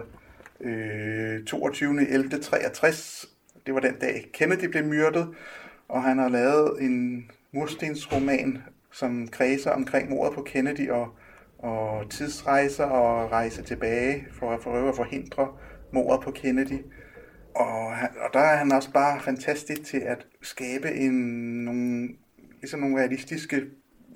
[0.60, 3.26] øh, 22.11.63.
[3.66, 5.28] Det var den dag Kennedy blev myrdet,
[5.88, 8.62] og han har lavet en murstensroman,
[8.92, 11.08] som kredser omkring mordet på Kennedy og,
[11.58, 15.48] og tidsrejser og rejse tilbage for at prøve at forhindre
[15.92, 16.78] mordet på Kennedy.
[17.54, 21.12] Og, han, og der er han også bare fantastisk til at skabe en,
[21.64, 22.08] nogle,
[22.60, 23.62] ligesom nogle realistiske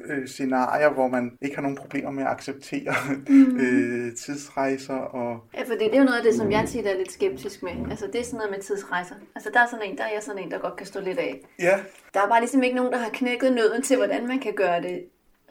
[0.04, 2.94] øh, scenarier, hvor man ikke har nogen problemer med at acceptere
[3.28, 3.56] Mhm.
[3.60, 6.96] øh, tidsrejser og Ja, for det er jo noget af det, som jeg tit er
[6.96, 7.72] lidt skeptisk med.
[7.90, 9.14] Altså, det er sådan noget med tidsrejser.
[9.34, 11.18] Altså, der er sådan en, der er jeg sådan en, der godt kan stå lidt
[11.18, 11.40] af.
[11.58, 11.78] ja,
[12.14, 14.82] Der er bare ligesom ikke nogen, der har knækket nøden til, hvordan man kan gøre
[14.82, 15.04] det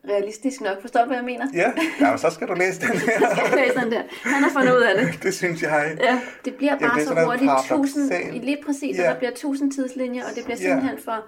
[0.09, 0.81] realistisk nok.
[0.81, 1.45] Forstår du, hvad jeg mener?
[1.53, 3.11] ja, ja og så skal du læse den her.
[3.21, 4.01] Jeg skal læse den der.
[4.23, 5.23] Han har fundet ud af det.
[5.23, 5.97] det synes jeg.
[5.99, 7.51] Ja, det bliver bare det er så hurtigt.
[7.69, 9.09] Tusind, lige præcis, og Ja.
[9.11, 10.63] der bliver tusind tidslinjer, og det bliver Ja.
[10.67, 11.25] simpelthen for...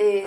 [0.00, 0.22] Øh,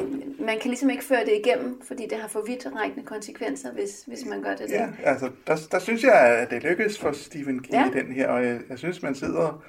[0.45, 4.25] man kan ligesom ikke føre det igennem, fordi det har for vidtrækkende konsekvenser, hvis, hvis
[4.25, 4.69] man gør det.
[4.69, 4.87] Ja, der.
[5.09, 7.79] altså, der, der synes jeg, at det lykkes for Stephen King Ja.
[7.93, 7.99] ja.
[8.01, 9.63] i den her, og jeg, jeg synes, man sidder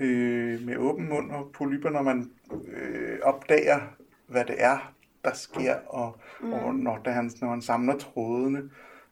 [0.00, 2.30] øh, med åben mund og polyper, når man
[2.76, 3.80] øh, opdager,
[4.26, 4.92] hvad det er,
[5.24, 6.46] der sker, og, Mm.
[6.46, 6.52] mm.
[6.52, 8.62] og når, da han, når han samler trådene.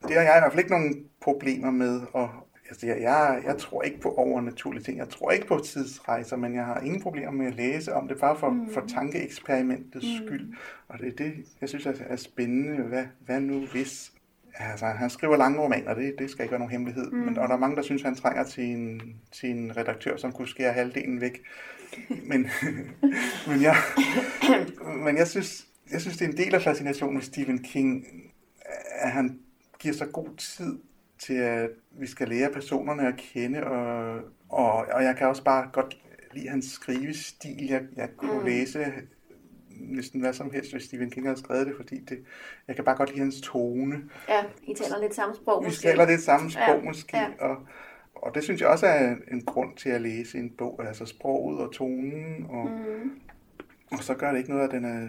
[0.02, 2.28] Det har jeg i hvert fald ikke nogen problemer med at
[2.72, 4.98] Altså, jeg, jeg, jeg tror ikke på overnaturlige ting.
[4.98, 8.20] Jeg tror ikke på tidsrejser, men jeg har ingen problemer med at læse om det,
[8.20, 8.70] bare for, mm.
[8.70, 10.26] for tankeeksperimentets mm.
[10.26, 10.54] skyld.
[10.88, 12.82] Og det er det, jeg synes er, er spændende.
[12.82, 14.12] Hvad, hvad nu hvis?
[14.54, 17.10] Altså, han skriver lange romaner, det, det skal ikke være nogen hemmelighed.
[17.10, 17.18] Mm.
[17.18, 19.00] Men, og der er mange, der synes, han trænger til en,
[19.32, 21.42] til en redaktør, som kunne skære halvdelen væk.
[22.08, 22.50] Men,
[23.48, 23.76] men, jeg,
[25.04, 28.06] men jeg, synes, jeg synes, det er en del af fascinationen med Stephen King,
[28.94, 29.38] at han
[29.78, 30.78] giver så god tid
[31.18, 35.68] til, at vi skal lære personerne at kende, og, og, og jeg kan også bare
[35.72, 35.98] godt
[36.32, 37.66] lide hans skrivestil.
[37.68, 38.44] Jeg, jeg kunne mm.
[38.44, 38.86] læse
[39.70, 42.24] næsten hvad som helst, hvis Stephen King havde skrevet det, fordi det,
[42.68, 44.02] jeg kan bare godt lide hans tone.
[44.28, 45.88] Ja, I taler lidt samme sprog måske.
[45.88, 46.84] Vi taler lidt samme sprog ja.
[46.84, 47.28] måske, ja.
[47.40, 47.56] og,
[48.14, 51.58] og det synes jeg også er en grund til at læse en bog, altså sproget
[51.60, 53.10] og tonen, og, mm.
[53.92, 55.08] og så gør det ikke noget, at den er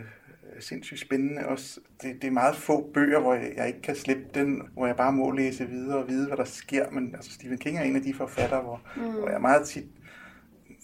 [0.60, 1.46] sindssygt spændende.
[1.46, 4.88] Også, det, det er meget få bøger, hvor jeg, jeg ikke kan slippe den, hvor
[4.88, 6.90] jeg bare må læse videre og vide, hvad der sker.
[6.92, 9.02] Men altså, Stephen King er en af de forfattere, hvor, mm.
[9.02, 9.86] hvor jeg meget tit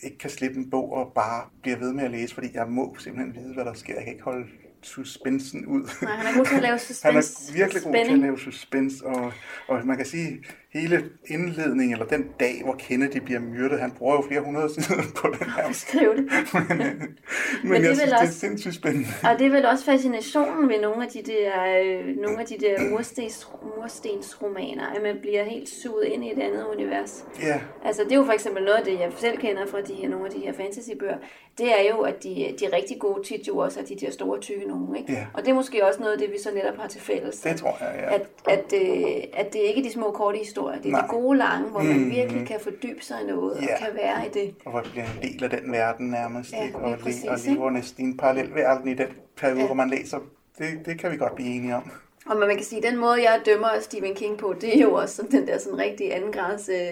[0.04, 2.96] ikke kan slippe en bog og bare bliver ved med at læse, fordi jeg må
[3.00, 3.96] simpelthen vide, hvad der sker.
[3.96, 4.48] Jeg kan ikke holde
[4.82, 5.90] suspensen ud.
[6.02, 7.08] Nej, han er god til at lave suspense.
[7.08, 9.34] han er virkelig god til at lave suspense, og,
[9.68, 10.44] og man kan sige,
[10.74, 15.02] hele indledningen, eller den dag, hvor Kennedy bliver myrdet, han bruger jo flere hundrede sider
[15.22, 15.72] på den her.
[15.72, 16.26] Skriv det.
[16.54, 19.08] men, men, men jeg synes, også, det er sindssygt spændende.
[19.24, 21.52] Og det er vel også fascinationen ved nogle af de der,
[21.84, 23.48] øh, nogle af de der murstens,
[23.78, 27.26] murstensromaner, at man bliver helt suget ind i et andet univers.
[27.42, 27.60] Ja.
[27.86, 30.10] Altså det er jo for eksempel noget af det, jeg selv kender fra de her,
[30.10, 31.18] nogle af de her fantasybøger,
[31.60, 34.40] det er jo, at de, de rigtig gode tit jo også er de der store
[34.40, 34.96] tykke nogen.
[34.96, 35.14] Ikke?
[35.14, 35.26] Ja.
[35.34, 37.40] Og det er måske også noget af det, vi så netop har til fælles.
[37.40, 38.16] Det tror jeg, ja.
[38.16, 41.02] At, at, øh, at det er ikke de små korte historier, det er Nej.
[41.02, 43.74] de gode lange, hvor man mm, virkelig kan fordybe sig i noget ja.
[43.74, 44.56] og kan være i det.
[44.66, 47.70] Og hvor det bliver en del af den verden nærmest, ja, og, præcis, og lever
[47.70, 49.08] næsten i en parallel verden i den
[49.38, 49.66] periode, ja.
[49.66, 50.20] hvor man læser.
[50.58, 51.92] Det, det kan vi godt blive enige om.
[52.26, 54.94] Og man kan sige, at den måde, jeg dømmer Stephen King på, det er jo
[54.94, 56.70] også som den der sådan rigtig anden grads...
[56.70, 56.88] Øh,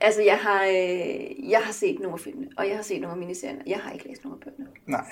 [0.00, 3.12] altså, jeg har, øh, jeg har set nogle af filmene, og jeg har set nogle
[3.12, 3.62] af miniserierne.
[3.66, 4.74] Jeg har ikke læst nogle af bøgerne.
[4.86, 5.04] Nej.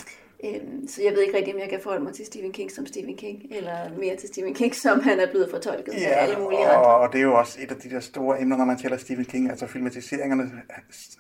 [0.45, 2.87] Øhm, så jeg ved ikke rigtig, om jeg kan forholde mig til Stephen King som
[2.87, 6.39] Stephen King, eller mere til Stephen King, som han er blevet fortolket ja, af alle
[6.39, 6.97] mulige og, andre.
[6.97, 9.24] og det er jo også et af de der store emner, når man taler Stephen
[9.24, 10.53] King, altså filmatiseringerne.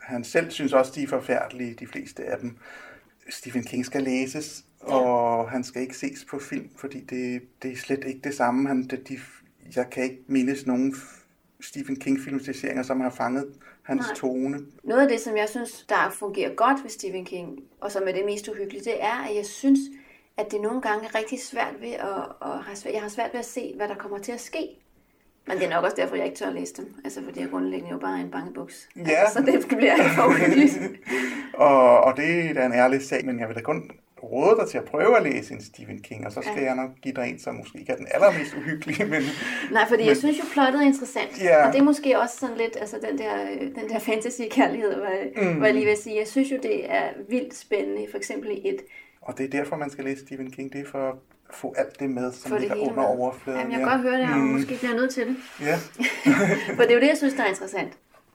[0.02, 2.56] Han selv synes også, de er forfærdelige, de fleste af dem.
[3.30, 4.94] Stephen King skal læses, ja.
[4.94, 8.68] og han skal ikke ses på film, fordi det, det er slet ikke det samme.
[8.68, 9.18] Han, det, de,
[9.76, 10.96] jeg kan ikke mindes nogen
[11.60, 13.46] Stephen King-filmatiseringer, som har fanget
[13.86, 14.14] hans Nej.
[14.14, 14.58] tone.
[14.84, 18.12] Noget af det, som jeg synes, der fungerer godt ved Stephen King, og som er
[18.12, 19.78] det mest uhyggelige, det er, at jeg synes,
[20.36, 23.32] at det nogle gange er rigtig svært ved at, at have svært, jeg har svært
[23.32, 24.68] ved at se, hvad der kommer til at ske.
[25.48, 26.94] Men det er nok også derfor, jeg ikke tør at læse dem.
[27.04, 28.88] Altså, fordi jeg grundlæggende jo bare er en bangebuks.
[28.96, 29.10] Ja.
[29.10, 30.22] Altså, så det bliver ikke for
[31.64, 33.90] og, og det er da en ærlig sag, men jeg vil da kun
[34.22, 36.64] råde dig til at prøve at læse en Stephen King, og så skal ja.
[36.64, 39.04] jeg nok give dig en, som måske ikke er den allermest uhyggelige.
[39.04, 39.22] Men,
[39.72, 41.42] Nej, fordi men, jeg synes jo, plottet er interessant.
[41.42, 41.66] Ja.
[41.66, 43.46] Og det er måske også sådan lidt, altså den der,
[43.80, 45.56] den der fantasy-kærlighed, hvor, mm.
[45.56, 48.68] hvor jeg lige vil sige, jeg synes jo, det er vildt spændende, for eksempel i
[48.68, 48.80] et.
[49.20, 51.14] Og det er derfor, man skal læse Stephen King, det er for at
[51.50, 53.04] få alt det med, som ligger under med.
[53.04, 53.60] overfladen.
[53.60, 53.94] Jamen, jeg kan ja.
[53.94, 54.44] godt høre det, og mm.
[54.44, 55.36] måske bliver jeg nødt til det.
[55.60, 55.76] Ja.
[56.76, 57.92] for det er jo det, jeg synes, der er interessant.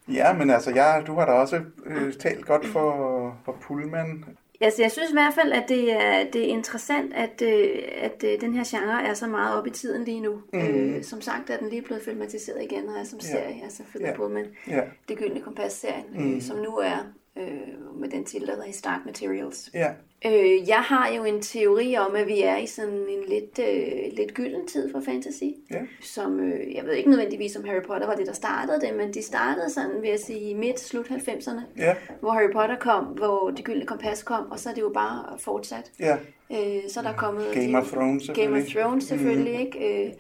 [0.08, 4.26] Ja, men altså, jeg, du har da også øh, talt godt for, for Pullman.
[4.62, 8.24] Altså, jeg synes i hvert fald, at det er, det er interessant, at, øh, at
[8.24, 10.42] øh, den her genre er så meget op i tiden lige nu.
[10.54, 10.60] Mm.
[10.60, 13.64] Øh, som sagt er den lige blevet filmatiseret igen, og er som serie, ja.
[13.64, 14.16] altså Philip yeah.
[14.16, 14.48] Pullman.
[14.70, 14.88] Yeah.
[15.10, 16.36] Det gyldne kompas-serien, mm.
[16.36, 16.98] øh, som nu er
[17.38, 19.70] øh, med den titel, der hedder Start Materials.
[19.74, 19.92] Ja.
[20.26, 24.18] Øh, jeg har jo en teori om, at vi er i sådan en lidt, øh,
[24.18, 25.44] lidt gylden tid for fantasy.
[25.72, 25.82] Ja.
[26.02, 29.14] Som, øh, jeg ved ikke nødvendigvis, om Harry Potter var det, der startede det, men
[29.14, 31.62] de startede sådan, vil jeg sige, midt-slut 90'erne.
[31.78, 31.96] Ja.
[32.20, 35.40] Hvor Harry Potter kom, hvor det gyldne kompas kom, og så er det jo bare
[35.40, 35.92] fortsat.
[36.00, 36.18] Ja.
[36.52, 37.46] Øh, så er der kommet...
[37.54, 38.64] Game of Thrones selvfølgelig.
[38.66, 39.66] Game of Thrones selvfølgelig, mm.
[39.66, 40.06] ikke?
[40.08, 40.14] Øh,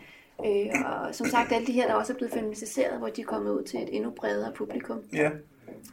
[0.45, 3.25] Øh, og som sagt, alle de her, der også er blevet filmatiseret, hvor de er
[3.25, 4.99] kommet ud til et endnu bredere publikum.
[5.13, 5.29] Ja.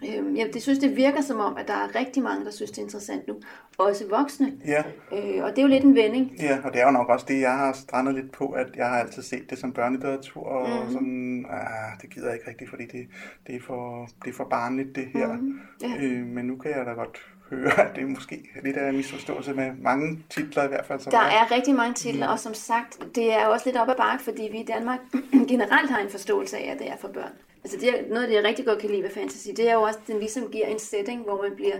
[0.08, 2.70] Øhm, ja, det synes, det virker som om, at der er rigtig mange, der synes,
[2.70, 3.34] det er interessant nu.
[3.78, 4.52] Også voksne.
[4.66, 4.82] Ja.
[5.12, 6.32] Øh, og det er jo lidt en vending.
[6.40, 8.88] Ja, og det er jo nok også det, jeg har strandet lidt på, at jeg
[8.88, 10.92] har altid set det som børnelitteratur, og mm.
[10.92, 13.06] sådan, ah, det gider jeg ikke rigtigt, fordi det,
[13.46, 15.32] det, er, for, det er for barnligt, det her.
[15.32, 15.60] Mm.
[15.82, 16.04] Ja.
[16.04, 17.18] Øh, men nu kan jeg da godt
[17.50, 21.00] høre, at det er måske lidt af en misforståelse med mange titler i hvert fald.
[21.00, 22.32] Som der er, er rigtig mange titler, mm.
[22.32, 24.98] og som sagt, det er også lidt op ad bakke, fordi vi i Danmark
[25.52, 27.32] generelt har en forståelse af, at det er for børn.
[27.64, 29.74] Altså det er, noget af det, jeg rigtig godt kan lide ved fantasy, det er
[29.74, 31.76] jo også, at den ligesom giver en setting, hvor man bliver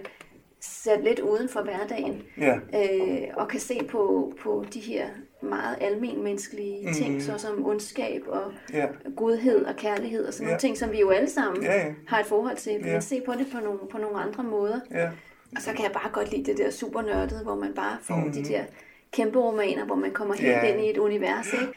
[0.60, 2.54] sat lidt uden for hverdagen, ja.
[2.54, 5.06] øh, og kan se på, på de her
[5.42, 6.92] meget almenmenneskelige mm.
[6.92, 8.86] ting, såsom ondskab og ja.
[9.16, 10.50] godhed og kærlighed og sådan ja.
[10.50, 11.92] nogle ting, som vi jo alle sammen ja, ja.
[12.06, 12.84] har et forhold til.
[12.84, 13.00] Vi ja.
[13.00, 14.80] se på det på nogle, på nogle andre måder.
[14.90, 15.10] Ja.
[15.56, 18.16] Og så kan jeg bare godt lide det der super nørdede, hvor man bare får
[18.16, 18.32] mm.
[18.32, 18.64] de der
[19.12, 20.62] kæmpe romaner, hvor man kommer helt ja.
[20.62, 21.52] ind i et univers.
[21.52, 21.72] Ikke?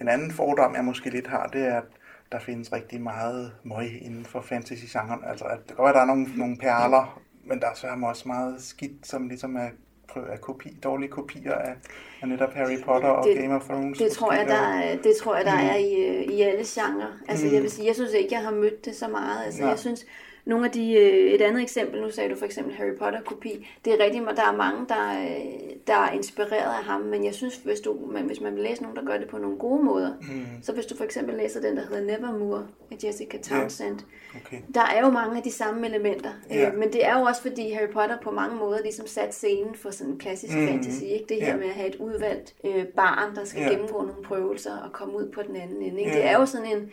[0.00, 1.84] En anden fordom, jeg måske lidt har, det er, at
[2.32, 5.24] der findes rigtig meget møg inden for fantasy-genren.
[5.26, 7.86] Altså, at det kan være, at der er nogle, nogle perler, men der er så
[8.02, 9.68] også meget skidt, som ligesom er
[10.16, 11.74] af kopi, dårlige kopier af,
[12.22, 13.98] af netop Harry Potter og det, Game of Thrones.
[13.98, 15.66] Det tror jeg, der er, det tror jeg, der mm.
[15.68, 17.18] er i, i alle genrer.
[17.28, 17.52] Altså, mm.
[17.52, 19.44] jeg vil sige, jeg synes ikke, jeg har mødt det så meget.
[19.44, 19.70] Altså, Nej.
[19.70, 20.06] jeg synes,
[20.46, 23.92] nogle af de, øh, et andet eksempel, nu sagde du for eksempel Harry Potter-kopi, det
[23.92, 27.56] er rigtigt, der er mange, der, øh, der er inspireret af ham, men jeg synes,
[27.56, 30.12] hvis, du, men hvis man vil læse nogen, der gør det på nogle gode måder,
[30.20, 30.46] mm.
[30.62, 34.42] så hvis du for eksempel læser den, der hedder Nevermore af Jessica Townsend, yeah.
[34.46, 34.60] okay.
[34.74, 36.72] der er jo mange af de samme elementer, yeah.
[36.72, 39.74] øh, men det er jo også fordi Harry Potter på mange måder ligesom sat scenen
[39.74, 40.68] for sådan en klassisk mm.
[40.68, 41.24] fantasy, ikke?
[41.28, 41.58] det her yeah.
[41.58, 43.70] med at have et udvalgt øh, barn, der skal yeah.
[43.70, 45.98] gennemgå nogle prøvelser og komme ud på den anden ende.
[45.98, 46.10] Ikke?
[46.10, 46.22] Yeah.
[46.22, 46.90] Det er jo sådan en,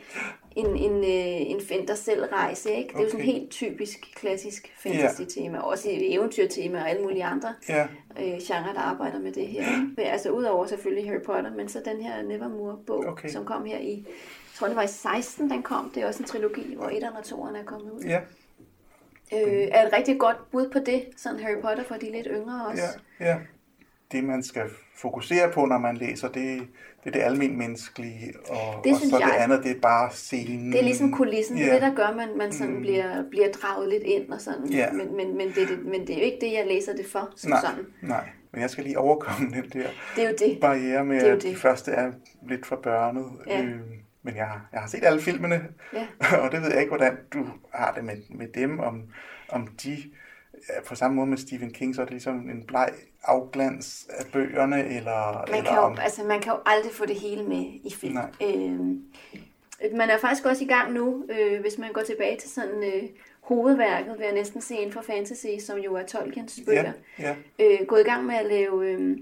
[0.55, 2.71] en, en, øh, en finder selv rejse.
[2.71, 2.87] Ikke?
[2.87, 3.05] Det er okay.
[3.05, 5.67] jo sådan helt typisk klassisk fantasy-tema, yeah.
[5.67, 7.89] også eventyrtema og alle mulige andre yeah.
[8.19, 9.65] øh, genre, der arbejder med det her.
[9.89, 10.03] Ikke?
[10.03, 13.29] Altså udover selvfølgelig Harry Potter, men så den her Nevermore-bog, okay.
[13.29, 15.91] som kom her i, jeg tror det var i 16, den kom.
[15.95, 18.01] Det er også en trilogi, hvor et og toeren er kommet ud.
[18.01, 18.19] Ja.
[19.33, 22.65] Øh, er et rigtig godt bud på det, sådan Harry Potter for de lidt yngre
[22.67, 22.83] også.
[23.19, 23.37] Ja, ja.
[24.13, 26.67] Det man skal fokusere på, når man læser, det,
[27.03, 30.11] det er det almindelige menneskelige, og, det og så jeg, det andet, det er bare
[30.11, 30.71] scenen.
[30.71, 31.69] Det er ligesom kulissen, yeah.
[31.69, 32.81] det er der gør, at man, man sådan mm.
[32.81, 34.73] bliver, bliver draget lidt ind, og sådan.
[34.73, 34.95] Yeah.
[34.95, 37.29] Men, men, men, det, det, men det er jo ikke det, jeg læser det for,
[37.35, 37.85] som nej, sådan.
[38.01, 40.57] Nej, men jeg skal lige overkomme den der det er jo det.
[40.61, 41.57] barriere med, det er at det.
[41.57, 42.11] første er
[42.49, 43.25] lidt for børnet.
[43.47, 43.61] Ja.
[43.61, 43.79] Øh,
[44.23, 45.61] men jeg, jeg har set alle filmene,
[45.93, 46.07] ja.
[46.43, 49.01] og det ved jeg ikke, hvordan du har det med, med dem, om,
[49.49, 49.97] om de
[50.85, 52.89] på samme måde med Stephen King, så er det ligesom en bleg
[53.23, 55.45] afglans af bøgerne, eller...
[55.47, 55.97] Man, eller kan, jo, om...
[56.01, 58.13] altså, man kan jo aldrig få det hele med i film.
[58.13, 58.31] Nej.
[58.41, 58.79] Øh,
[59.97, 63.03] man er faktisk også i gang nu, øh, hvis man går tilbage til sådan øh,
[63.41, 66.91] hovedværket, vil jeg næsten se inden for fantasy, som jo er Tolkiens bøger.
[67.19, 67.75] Ja, ja.
[67.81, 69.17] Øh, gået i gang med at lave øh,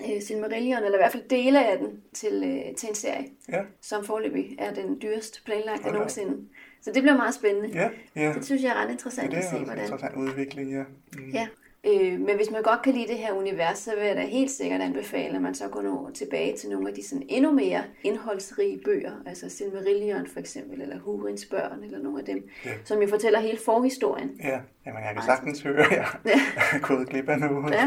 [0.00, 3.62] øh, Silmarillion, eller i hvert fald dele af den, til, øh, til en serie, ja.
[3.80, 6.48] som forløbig er den dyrest planlagte nogensinde.
[6.82, 7.68] Så det bliver meget spændende.
[7.74, 8.32] Ja, ja.
[8.32, 9.68] Det synes jeg er ret interessant ja, at se, hvordan.
[9.68, 10.82] Det er interessant udvikling, ja.
[11.12, 11.30] Mm.
[11.30, 11.48] Ja.
[11.86, 14.50] Øh, men hvis man godt kan lide det her univers, så vil jeg da helt
[14.50, 17.82] sikkert anbefale, at man så går nå tilbage til nogle af de sådan endnu mere
[18.02, 22.70] indholdsrige bøger, altså Silmarillion for eksempel, eller Hurins børn, eller nogle af dem, ja.
[22.84, 24.30] som jo fortæller hele forhistorien.
[24.42, 26.06] Ja, Jamen, jeg kan sagtens høre, jeg
[26.72, 27.74] er gået glip af noget.
[27.74, 27.86] Ja.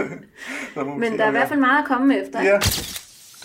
[0.83, 2.41] men der er i hvert fald meget at komme efter.
[2.41, 2.59] Ja.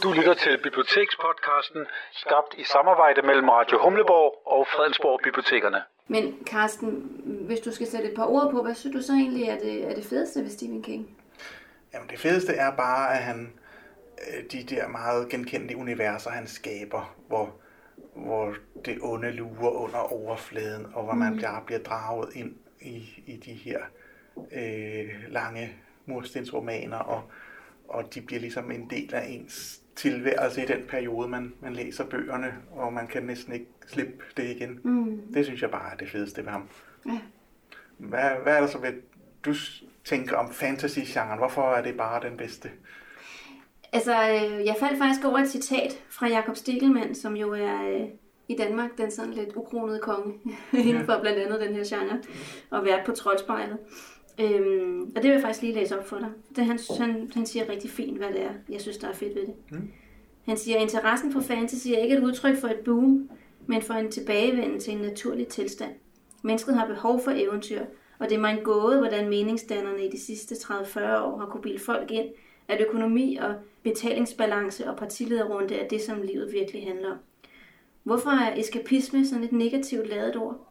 [0.02, 5.82] Du lytter til Bibliotekspodcasten, skabt i samarbejde mellem Radio Humleborg og Fredensborg Bibliotekerne.
[6.08, 6.90] Men Carsten,
[7.46, 9.90] hvis du skal sætte et par ord på, hvad synes du så egentlig er det,
[9.90, 11.16] er det fedeste ved Stephen King?
[11.94, 13.52] Jamen det fedeste er bare, at han
[14.28, 17.54] øh, de der meget genkendelige universer, han skaber, hvor,
[18.14, 21.36] hvor det onde lurer under overfladen, og hvor man mm.
[21.36, 23.80] bliver, bliver draget ind i, i de her
[24.52, 25.76] øh, lange
[26.06, 27.22] murstensromaner, og,
[27.88, 32.04] og de bliver ligesom en del af ens tilværelse i den periode, man, man læser
[32.04, 34.80] bøgerne, og man kan næsten ikke slippe det igen.
[34.84, 35.20] Mm.
[35.34, 36.68] Det synes jeg bare er det fedeste ved ham.
[37.06, 37.18] Ja.
[37.98, 38.92] Hvad, hvad er der så ved,
[39.44, 39.54] du
[40.04, 41.38] tænker om fantasy-genren?
[41.38, 42.70] Hvorfor er det bare den bedste?
[43.92, 48.08] Altså, øh, jeg faldt faktisk over et citat fra Jakob Stikkelmann, som jo er øh,
[48.48, 50.34] i Danmark den sådan lidt ukronede konge
[50.88, 52.22] inden for blandt andet den her genre,
[52.70, 53.78] og været på troldspejlet.
[54.40, 56.28] Øhm, og det vil jeg faktisk lige læse op for dig.
[56.56, 59.34] Det, han, han, han siger rigtig fint, hvad det er, jeg synes, der er fedt
[59.34, 59.54] ved det.
[59.70, 59.88] Mm.
[60.44, 63.30] Han siger, at interessen for fantasy er ikke et udtryk for et boom,
[63.66, 65.92] men for en tilbagevenden til en naturlig tilstand.
[66.42, 67.80] Mennesket har behov for eventyr,
[68.18, 71.62] og det er mig en gåde, hvordan meningsdannerne i de sidste 30-40 år har kunne
[71.62, 72.28] bilde folk ind,
[72.68, 77.18] at økonomi og betalingsbalance og partilederrunde er det, som livet virkelig handler om.
[78.02, 80.66] Hvorfor er eskapisme sådan et negativt lavet ord?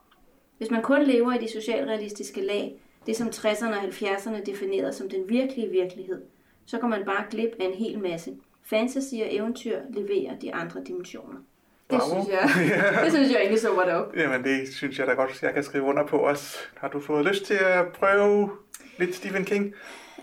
[0.57, 5.09] Hvis man kun lever i de socialrealistiske lag, det som 60'erne og 70'erne definerede som
[5.09, 6.21] den virkelige virkelighed,
[6.65, 8.31] så går man bare glip af en hel masse.
[8.63, 11.35] Fantasy og eventyr leverer de andre dimensioner.
[11.89, 12.23] Det Bravo.
[12.23, 12.49] synes jeg,
[13.03, 14.15] det synes jeg egentlig så var det op.
[14.15, 16.69] Jamen det synes jeg da godt, jeg kan skrive under på os.
[16.75, 18.49] Har du fået lyst til at prøve
[18.99, 19.73] lidt Stephen King?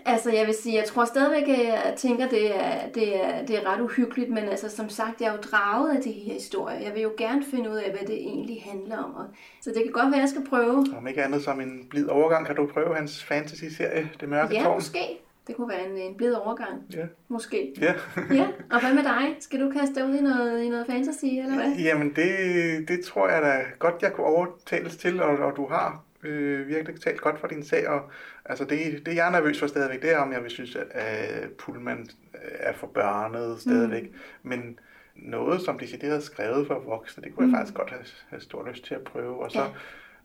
[0.05, 3.55] Altså, jeg vil sige, jeg tror stadigvæk, at jeg tænker, det er, det er, det
[3.55, 6.79] er ret uhyggeligt, men altså, som sagt, jeg er jo draget af de her historier.
[6.79, 9.15] Jeg vil jo gerne finde ud af, hvad det egentlig handler om.
[9.15, 9.25] Og,
[9.61, 10.85] så det kan godt være, at jeg skal prøve.
[10.97, 14.63] Om ikke andet som en blid overgang, kan du prøve hans fantasy-serie, Det Mørke ja,
[14.63, 14.71] Tårn?
[14.71, 15.19] Ja, måske.
[15.47, 16.81] Det kunne være en, en blid overgang.
[16.93, 17.05] Ja.
[17.27, 17.73] Måske.
[17.81, 17.93] Ja.
[18.39, 18.47] ja.
[18.71, 19.35] Og hvad med dig?
[19.39, 21.75] Skal du kaste dig ud i noget, i noget fantasy, eller hvad?
[21.75, 26.03] Jamen, det, det tror jeg da godt, jeg kunne overtales til, og, og du har
[26.23, 27.87] øh, virkelig talt godt for din sag.
[27.87, 28.11] Og,
[28.45, 30.87] altså det, det, jeg er nervøs for stadigvæk, det er, om jeg vil synes, at,
[30.91, 32.09] at Pullman
[32.43, 34.03] er for børnet stadigvæk.
[34.03, 34.49] Mm.
[34.49, 34.79] Men
[35.15, 37.51] noget, som decideret skrevet for voksne, det kunne mm.
[37.53, 39.43] jeg faktisk godt have, have stor lyst til at prøve.
[39.43, 39.67] Og så, ja.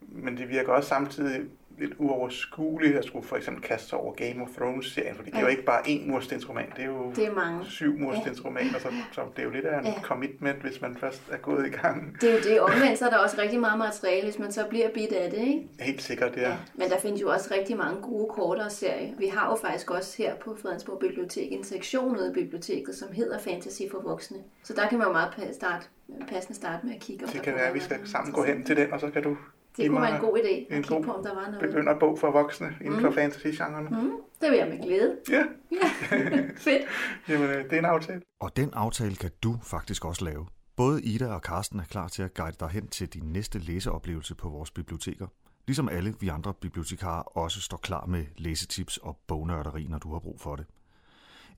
[0.01, 1.41] Men det virker også samtidig
[1.79, 5.41] lidt uoverskueligt at skulle for eksempel kaste sig over Game of Thrones-serien, for det er
[5.41, 7.65] jo ikke bare én murstensroman, det er jo det er mange.
[7.65, 10.01] syv murstensromaner, så, så det er jo lidt af en ja.
[10.03, 12.21] commitment, hvis man først er gået i gang.
[12.21, 12.61] Det er jo det.
[12.61, 15.39] Omvendt så er der også rigtig meget materiale, hvis man så bliver bidt af det,
[15.39, 15.69] ikke?
[15.81, 16.49] Helt sikkert, ja.
[16.49, 16.57] ja.
[16.75, 19.15] Men der findes jo også rigtig mange gode kortere serier.
[19.19, 23.13] Vi har jo faktisk også her på Fredensborg Bibliotek en sektion ude i biblioteket, som
[23.13, 24.39] hedder Fantasy for voksne.
[24.63, 25.87] Så der kan man jo meget starte,
[26.29, 27.25] passende starte med at kigge.
[27.25, 29.23] Om det kan være, at vi skal sammen gå hen til den, og så kan
[29.23, 29.37] du
[29.83, 31.61] det kunne være en god idé at kigge på, om der var noget.
[31.61, 33.05] Begynder bog for voksne inden mm.
[33.05, 33.89] for fantasy-genrerne.
[34.03, 34.13] Mm.
[34.41, 35.17] Det vil jeg med glæde.
[35.31, 35.45] Ja.
[35.73, 35.89] ja.
[36.67, 36.83] Fedt.
[37.29, 38.23] Jamen, øh, det er en aftale.
[38.41, 40.47] Og den aftale kan du faktisk også lave.
[40.77, 44.35] Både Ida og Karsten er klar til at guide dig hen til din næste læseoplevelse
[44.35, 45.27] på vores biblioteker.
[45.67, 50.19] Ligesom alle vi andre bibliotekarer også står klar med læsetips og bognørderi, når du har
[50.19, 50.67] brug for det.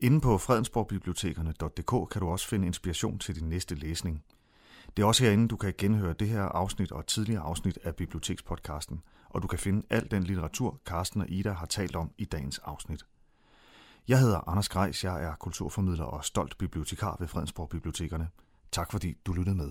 [0.01, 4.23] Inde på fredensborgbibliotekerne.dk kan du også finde inspiration til din næste læsning–
[4.97, 9.03] det er også herinde, du kan genhøre det her afsnit og tidligere afsnit af Bibliotekspodcasten,
[9.29, 12.59] og du kan finde al den litteratur, Carsten og Ida har talt om i dagens
[12.59, 13.07] afsnit.
[14.09, 18.29] Jeg hedder Anders Grejs, jeg er kulturformidler og stolt bibliotekar ved Fredensborg Bibliotekerne.
[18.73, 19.71] Tak fordi du lyttede med.